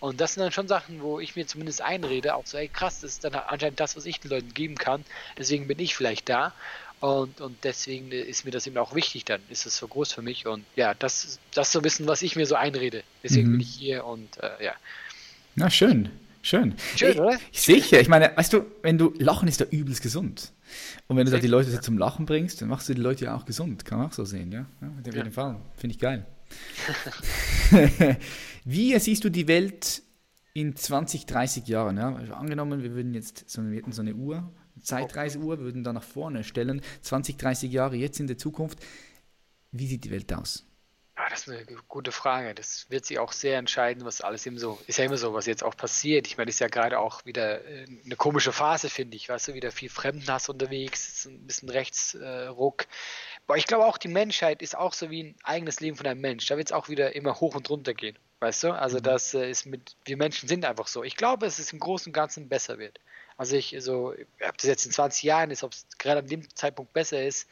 [0.00, 3.00] Und das sind dann schon Sachen, wo ich mir zumindest einrede, auch so, ey krass,
[3.00, 5.04] das ist dann anscheinend das, was ich den Leuten geben kann.
[5.38, 6.52] Deswegen bin ich vielleicht da.
[7.00, 10.22] Und, und deswegen ist mir das eben auch wichtig, dann ist es so groß für
[10.22, 10.46] mich.
[10.46, 13.02] Und ja, das, das zu wissen, was ich mir so einrede.
[13.22, 13.52] Deswegen mhm.
[13.52, 14.74] bin ich hier und äh, ja.
[15.54, 16.10] Na schön.
[16.44, 16.74] Schön.
[16.94, 17.38] Schön, oder?
[17.52, 18.02] Ich, sicher.
[18.02, 20.52] Ich meine, weißt du, wenn du Lachen ist ja übelst gesund.
[21.08, 23.34] Und wenn du da die Leute zum Lachen bringst, dann machst du die Leute ja
[23.34, 23.86] auch gesund.
[23.86, 24.66] Kann man auch so sehen, ja?
[24.82, 25.30] ja auf jeden ja.
[25.30, 25.56] Fall.
[25.74, 26.26] Finde ich geil.
[28.66, 30.02] Wie siehst du die Welt
[30.52, 31.96] in 20, 30 Jahren?
[31.96, 32.14] Ja?
[32.14, 35.94] Also angenommen, wir würden jetzt so, wir hätten so eine Uhr, eine Zeitreiseuhr, würden da
[35.94, 38.80] nach vorne stellen, 20, 30 Jahre jetzt in der Zukunft.
[39.72, 40.66] Wie sieht die Welt aus?
[41.34, 42.54] Das ist eine gute Frage.
[42.54, 45.46] Das wird sich auch sehr entscheiden, was alles eben so, ist ja immer so, was
[45.46, 46.26] jetzt auch passiert.
[46.26, 49.28] Ich meine, das ist ja gerade auch wieder äh, eine komische Phase, finde ich.
[49.28, 52.86] Weißt du, wieder viel Fremdenhass unterwegs, ist ein bisschen Rechtsruck.
[53.46, 56.20] Aber ich glaube auch, die Menschheit ist auch so wie ein eigenes Leben von einem
[56.20, 56.46] Mensch.
[56.46, 58.18] Da wird es auch wieder immer hoch und runter gehen.
[58.40, 58.72] Weißt du?
[58.72, 59.02] Also, mhm.
[59.02, 61.02] das äh, ist mit, wir Menschen sind einfach so.
[61.02, 63.00] Ich glaube, dass es im Großen und Ganzen besser wird.
[63.36, 64.14] Also, ich so,
[64.46, 67.48] ob das jetzt in 20 Jahren ist, ob es gerade an dem Zeitpunkt besser ist.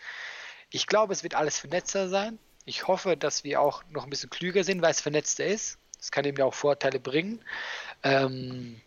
[0.71, 4.31] Ich glaube, es wird alles vernetzter sein ich hoffe, dass wir auch noch ein bisschen
[4.31, 5.79] klüger sind, weil es vernetzter ist.
[5.99, 7.41] Das kann eben auch Vorteile bringen.
[8.03, 8.81] Ähm,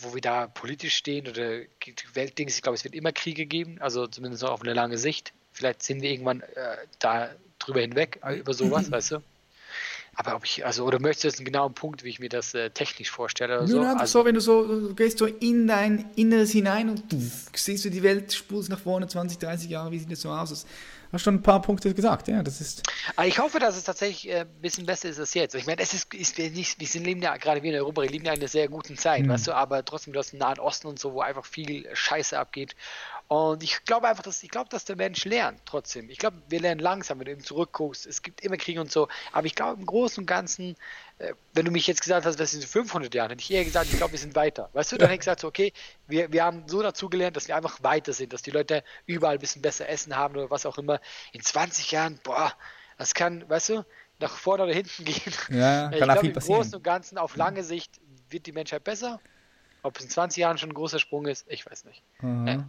[0.00, 1.60] wo wir da politisch stehen oder
[2.14, 5.32] Weltdings, ich glaube, es wird immer Kriege geben, also zumindest auf eine lange Sicht.
[5.52, 9.22] Vielleicht sind wir irgendwann äh, da drüber hinweg, über sowas, weißt du?
[10.14, 12.52] Aber ob ich, also, oder möchtest du jetzt einen genauen Punkt, wie ich mir das
[12.52, 13.58] äh, technisch vorstelle?
[13.58, 13.80] Oder so?
[13.80, 17.18] Nein, also, so, wenn du so, du gehst so in dein Inneres hinein und du
[17.54, 20.66] siehst du die Welt, spulst nach vorne 20, 30 Jahre, wie sieht das so aus?
[21.12, 22.82] Hast schon ein paar Punkte gesagt, ja, das ist.
[23.16, 25.54] Aber ich hoffe, dass es tatsächlich ein äh, bisschen besser ist als jetzt.
[25.54, 28.10] Ich meine, es ist, ist nicht, wir sind, leben ja, gerade wir in Europa, wir
[28.10, 29.28] leben ja in einer sehr guten Zeit, mhm.
[29.28, 32.38] weißt du, aber trotzdem, du hast den Nahen Osten und so, wo einfach viel Scheiße
[32.38, 32.74] abgeht.
[33.32, 36.10] Und ich glaube einfach, dass ich glaube, dass der Mensch lernt trotzdem.
[36.10, 38.04] Ich glaube, wir lernen langsam, wenn du eben zurückguckst.
[38.04, 39.08] Es gibt immer Kriege und so.
[39.32, 40.76] Aber ich glaube, im Großen und Ganzen,
[41.16, 43.86] äh, wenn du mich jetzt gesagt hast, was sind 500 Jahre, hätte ich eher gesagt,
[43.90, 44.68] ich glaube, wir sind weiter.
[44.74, 45.72] Weißt du, dann hätte ich gesagt, so, okay,
[46.08, 49.40] wir, wir haben so dazugelernt, dass wir einfach weiter sind, dass die Leute überall ein
[49.40, 51.00] bisschen besser Essen haben oder was auch immer.
[51.32, 52.52] In 20 Jahren, boah,
[52.98, 53.86] das kann, weißt du,
[54.18, 55.32] nach vorne oder hinten gehen.
[55.48, 59.20] Ja, ich glaube, im Großen und Ganzen auf lange Sicht wird die Menschheit besser.
[59.82, 62.02] Ob es in 20 Jahren schon ein großer Sprung ist, ich weiß nicht.
[62.20, 62.46] Mhm.
[62.46, 62.68] Ja.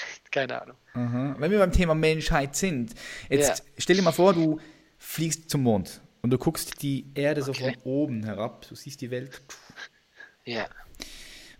[0.30, 0.76] Keine Ahnung.
[0.94, 1.36] Aha.
[1.38, 2.94] Wenn wir beim Thema Menschheit sind,
[3.28, 3.64] jetzt ja.
[3.78, 4.60] stell dir mal vor, du
[4.98, 7.52] fliegst zum Mond und du guckst die Erde okay.
[7.52, 9.40] so von oben herab, du siehst die Welt.
[10.44, 10.68] Ja.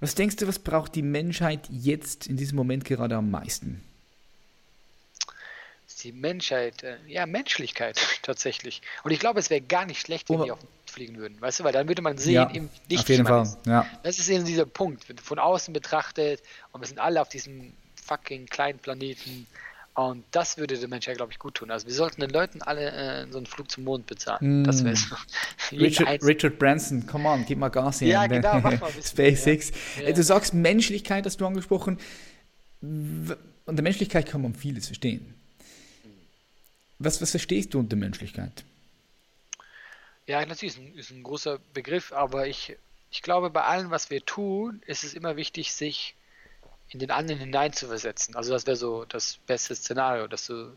[0.01, 3.83] Was denkst du, was braucht die Menschheit jetzt in diesem Moment gerade am meisten?
[6.03, 8.83] Die Menschheit, äh, ja, Menschlichkeit tatsächlich.
[9.03, 10.45] Und ich glaube, es wäre gar nicht schlecht, wenn oh.
[10.45, 10.61] die auf
[10.97, 13.43] fliegen würden, weißt du, weil dann würde man sehen, ja, eben nicht auf jeden Fall.
[13.43, 13.59] Ist.
[13.67, 13.87] Ja.
[14.03, 17.75] Das ist eben dieser Punkt, von außen betrachtet und wir sind alle auf diesem
[18.07, 19.47] fucking kleinen Planeten.
[19.95, 21.71] Und das würde der Menschheit, glaube ich, gut tun.
[21.71, 24.63] Also wir sollten den Leuten alle äh, so einen Flug zum Mond bezahlen.
[24.63, 24.65] Mm.
[24.65, 24.95] Das wäre.
[25.73, 28.09] Richard, Richard Branson, come on, gib mal Gas hier.
[28.09, 29.73] Ja, genau, mach mal SpaceX.
[30.03, 30.13] Ja.
[30.13, 31.99] Du sagst Menschlichkeit, hast du angesprochen.
[32.83, 35.35] Unter Menschlichkeit kann man vieles verstehen.
[36.99, 38.65] Was, was verstehst du unter Menschlichkeit?
[40.27, 42.77] Ja, natürlich ist ein, ist ein großer Begriff, aber ich,
[43.11, 46.15] ich glaube, bei allem, was wir tun, ist es immer wichtig, sich
[46.91, 48.37] in den anderen hineinzuversetzen.
[48.37, 50.73] Also das wäre so das beste Szenario, dass du,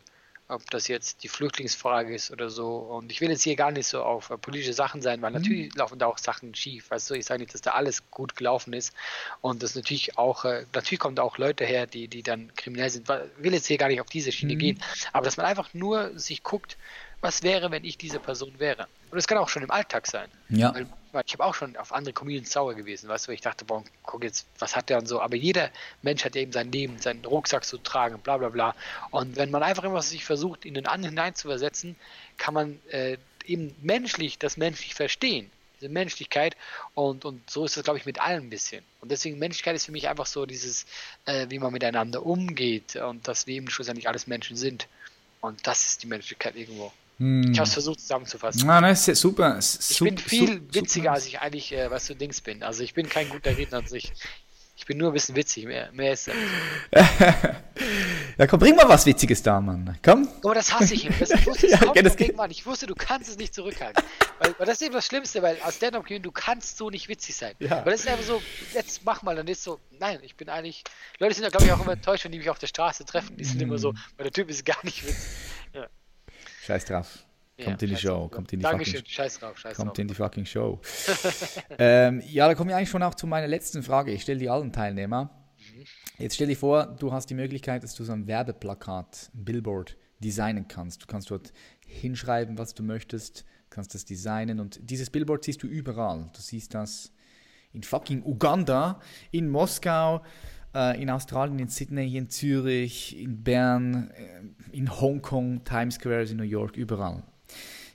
[0.48, 2.76] ob das jetzt die Flüchtlingsfrage ist oder so.
[2.78, 5.36] Und ich will jetzt hier gar nicht so auf äh, politische Sachen sein, weil mhm.
[5.36, 6.90] natürlich laufen da auch Sachen schief.
[6.90, 8.92] Weißt du, ich sage nicht, dass da alles gut gelaufen ist.
[9.40, 12.90] Und das natürlich auch, äh, natürlich kommen da auch Leute her, die, die dann kriminell
[12.90, 13.08] sind.
[13.08, 14.58] Ich will jetzt hier gar nicht auf diese Schiene mhm.
[14.58, 14.82] gehen.
[15.12, 16.76] Aber dass man einfach nur sich guckt,
[17.20, 18.88] was wäre, wenn ich diese Person wäre.
[19.10, 20.28] Und das kann auch schon im Alltag sein.
[20.48, 20.74] Ja.
[20.74, 23.64] Weil, weil ich habe auch schon auf andere Comedians sauer gewesen, weißt du, ich dachte,
[23.64, 25.20] boah, guck jetzt, was hat der und so.
[25.20, 25.70] Aber jeder
[26.02, 28.74] Mensch hat eben sein Leben, seinen Rucksack zu tragen, bla bla bla.
[29.10, 31.96] Und wenn man einfach immer sich versucht, in den anderen hineinzuversetzen,
[32.36, 35.50] kann man äh, eben menschlich das menschlich verstehen
[35.80, 36.56] diese Menschlichkeit
[36.94, 38.84] und, und so ist das, glaube ich, mit allen ein bisschen.
[39.00, 40.86] Und deswegen Menschlichkeit ist für mich einfach so dieses,
[41.24, 44.88] äh, wie man miteinander umgeht und dass wir eben schlussendlich alles Menschen sind.
[45.40, 46.92] Und das ist die Menschlichkeit irgendwo.
[47.20, 47.52] Hm.
[47.52, 48.68] Ich habe es versucht zusammenzufassen.
[48.68, 49.58] Ah, das ist super.
[49.58, 52.62] Ich bin viel witziger, als ich eigentlich, äh, was du Dings bin.
[52.62, 54.10] Also ich bin kein guter Redner an sich.
[54.74, 56.28] Ich bin nur ein bisschen witzig, mehr, mehr ist
[58.38, 59.98] Ja, komm, bring mal was Witziges da, Mann.
[60.02, 60.26] Komm.
[60.42, 61.06] Aber das hasse ich.
[61.18, 64.02] Das, ich, wusste, das ja, okay, das gegen, ich wusste, du kannst es nicht zurückhalten.
[64.38, 67.10] weil, weil, das ist eben das Schlimmste, weil als Stand-Up Comedian, du kannst so nicht
[67.10, 67.54] witzig sein.
[67.58, 67.84] Ja.
[67.84, 68.40] Weil das ist einfach so,
[68.72, 70.82] jetzt mach mal, dann ist so, nein, ich bin eigentlich,
[71.18, 73.36] Leute sind ja, glaube ich, auch immer enttäuscht, wenn die mich auf der Straße treffen.
[73.36, 73.64] Die sind mm.
[73.64, 75.28] immer so, weil der Typ ist gar nicht witzig.
[76.70, 77.26] Scheiß drauf.
[77.64, 78.28] Kommt ja, in die Show.
[78.28, 79.98] Kommt in die Dankeschön, fucking, scheiß drauf, scheiß kommt drauf.
[79.98, 80.80] in die fucking Show.
[81.78, 84.12] ähm, ja, da komme ich eigentlich schon auch zu meiner letzten Frage.
[84.12, 85.30] Ich stelle die allen Teilnehmer.
[85.58, 85.84] Mhm.
[86.18, 89.96] Jetzt stell dir vor, du hast die Möglichkeit, dass du so ein Werbeplakat, ein Billboard
[90.20, 91.02] designen kannst.
[91.02, 91.52] Du kannst dort
[91.84, 96.30] hinschreiben, was du möchtest, kannst das designen und dieses Billboard siehst du überall.
[96.32, 97.12] Du siehst das
[97.72, 99.00] in fucking Uganda,
[99.32, 100.22] in Moskau,
[100.74, 106.36] äh, in Australien, in Sydney, in Zürich, in Bern, äh, in Hongkong, Times Square, in
[106.36, 107.22] New York, überall.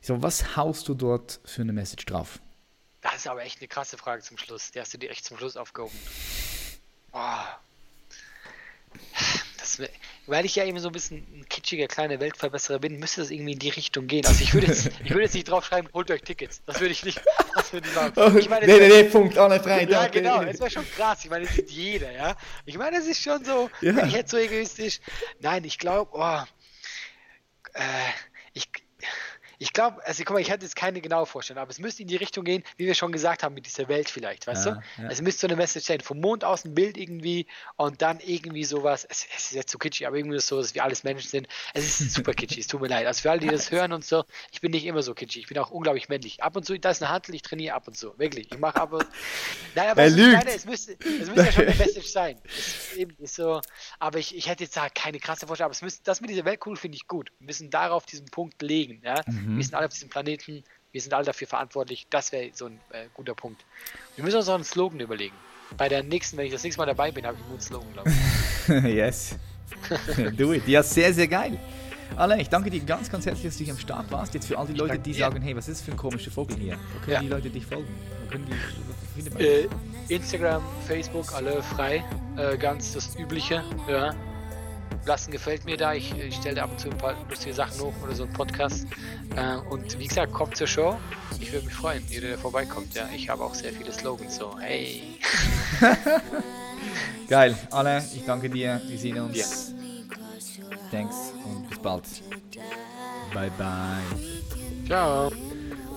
[0.01, 2.39] So, was haust du dort für eine Message drauf?
[3.01, 4.71] Das ist aber echt eine krasse Frage zum Schluss.
[4.71, 5.97] Die hast du dir echt zum Schluss aufgehoben.
[7.11, 7.19] Oh.
[9.77, 9.89] Das,
[10.27, 13.53] weil ich ja eben so ein bisschen ein kitschiger kleiner Weltverbesserer bin, müsste das irgendwie
[13.53, 14.25] in die Richtung gehen.
[14.25, 16.61] Also ich würde jetzt, ich würde jetzt nicht draufschreiben, holt euch Tickets.
[16.65, 17.21] Das würde ich nicht,
[17.53, 18.13] das würde ich sagen.
[18.15, 18.65] Oh, ich meine,
[19.59, 19.83] frei.
[19.83, 21.23] Ja, genau, das wäre schon krass.
[21.23, 22.35] Ich meine, das sieht jeder, ja.
[22.65, 23.93] Ich meine, das ist schon so, ja.
[23.93, 24.99] bin ich jetzt so egoistisch.
[25.39, 26.41] Nein, ich glaube, oh,
[27.73, 27.81] äh,
[28.53, 28.69] ich,
[29.59, 32.07] ich glaube, also guck mal, ich hatte jetzt keine genaue Vorstellung, aber es müsste in
[32.07, 35.01] die Richtung gehen, wie wir schon gesagt haben, mit dieser Welt vielleicht, weißt Ja, du?
[35.03, 35.09] ja.
[35.09, 38.63] Also müsste so eine Message sein, vom Mond aus ein Bild irgendwie und dann irgendwie
[38.65, 41.47] sowas, es, es ist jetzt so kitschig, aber irgendwie so, dass wir alles Menschen sind.
[41.73, 43.05] Es ist super kitschig, es tut mir leid.
[43.07, 45.47] Also für alle, die das hören und so, ich bin nicht immer so kitschig, ich
[45.47, 46.43] bin auch unglaublich männlich.
[46.43, 48.51] Ab und zu, da ist eine Handel, ich trainiere ab und zu, wirklich.
[48.51, 49.05] Ich mache ab und
[49.75, 50.45] Nein, aber Er es, ist- lügt.
[50.47, 52.37] es müsste, es müsste ja schon eine Message sein.
[52.45, 53.61] Es ist eben ist so,
[53.99, 56.45] aber ich, ich hätte jetzt da keine krasse Vorstellung, aber es müsste, das mit dieser
[56.45, 57.31] Welt cool finde ich gut.
[57.39, 59.01] Wir müssen darauf diesen Punkt legen.
[59.03, 59.21] Ja?
[59.27, 59.44] Mhm.
[59.47, 62.07] Wir sind alle auf diesem Planeten, wir sind alle dafür verantwortlich.
[62.09, 63.63] Das wäre so ein äh, guter Punkt.
[64.15, 65.35] Wir müssen uns auch einen Slogan überlegen.
[65.77, 67.93] Bei der nächsten, wenn ich das nächste Mal dabei bin, habe ich einen guten Slogan,
[67.93, 68.83] glaube ich.
[68.95, 69.35] yes.
[70.37, 70.67] Do it.
[70.67, 71.59] Ja, sehr, sehr geil.
[72.17, 74.33] Alain, ich danke dir ganz, ganz herzlich, dass du hier am Start warst.
[74.35, 75.17] Jetzt für all die Leute, die dir.
[75.19, 76.77] sagen, hey, was ist das für ein komischer Vogel hier?
[76.93, 77.19] Wo können Ja.
[77.19, 77.87] die Leute dich folgen?
[78.23, 79.67] Wo können die, wo Äh,
[80.07, 82.03] Instagram, Facebook, alle frei.
[82.37, 83.63] Äh, ganz das Übliche.
[83.89, 84.13] Ja.
[85.05, 85.93] Lassen gefällt mir da.
[85.93, 88.85] Ich, ich stelle ab und zu ein paar lustige Sachen hoch oder so einen Podcast.
[89.35, 90.97] Äh, und wie gesagt, kommt zur Show.
[91.39, 92.93] Ich würde mich freuen, jeder, der vorbeikommt.
[92.93, 94.37] Ja, ich habe auch sehr viele Slogans.
[94.37, 95.19] So, hey.
[97.27, 97.55] Geil.
[97.71, 98.81] Alain, ich danke dir.
[98.87, 99.37] Wir sehen uns.
[99.37, 99.45] Ja.
[100.91, 102.03] Thanks und bis bald.
[103.33, 104.87] Bye, bye.
[104.87, 105.31] Ciao.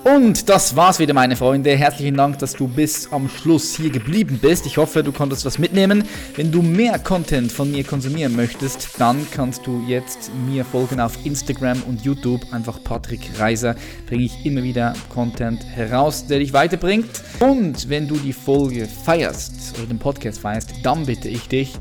[0.04, 1.76] Und das war's wieder, meine Freunde.
[1.76, 4.64] Herzlichen Dank, dass du bis am Schluss hier geblieben bist.
[4.64, 6.04] Ich hoffe, du konntest was mitnehmen.
[6.36, 11.18] Wenn du mehr Content von mir konsumieren möchtest, dann kannst du jetzt mir folgen auf
[11.26, 12.40] Instagram und YouTube.
[12.52, 13.74] Einfach Patrick Reiser.
[14.06, 17.22] Bringe ich immer wieder Content heraus, der dich weiterbringt.
[17.40, 21.74] Und wenn du die Folge feierst oder den Podcast feierst, dann bitte ich dich,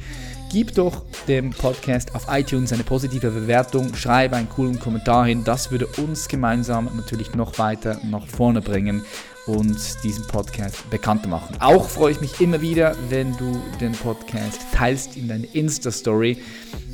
[0.50, 5.43] Gib doch dem Podcast auf iTunes eine positive Bewertung, schreibe einen coolen Kommentar hin.
[5.43, 9.04] Das würde uns gemeinsam natürlich noch weiter nach vorne bringen
[9.45, 11.58] und diesen Podcast bekannter machen.
[11.60, 16.38] Auch freue ich mich immer wieder, wenn du den Podcast teilst in deine Insta-Story.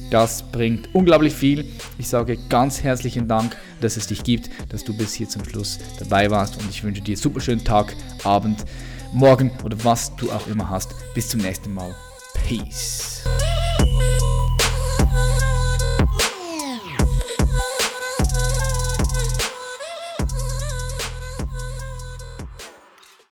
[0.10, 1.66] Das bringt unglaublich viel.
[2.00, 5.78] Ich sage ganz herzlichen Dank, dass es dich gibt, dass du bis hier zum Schluss
[6.00, 8.66] dabei warst und ich wünsche dir einen super schönen Tag, Abend,
[9.12, 10.96] Morgen oder was du auch immer hast.
[11.14, 11.96] Bis zum nächsten Mal.
[12.46, 13.24] Peace.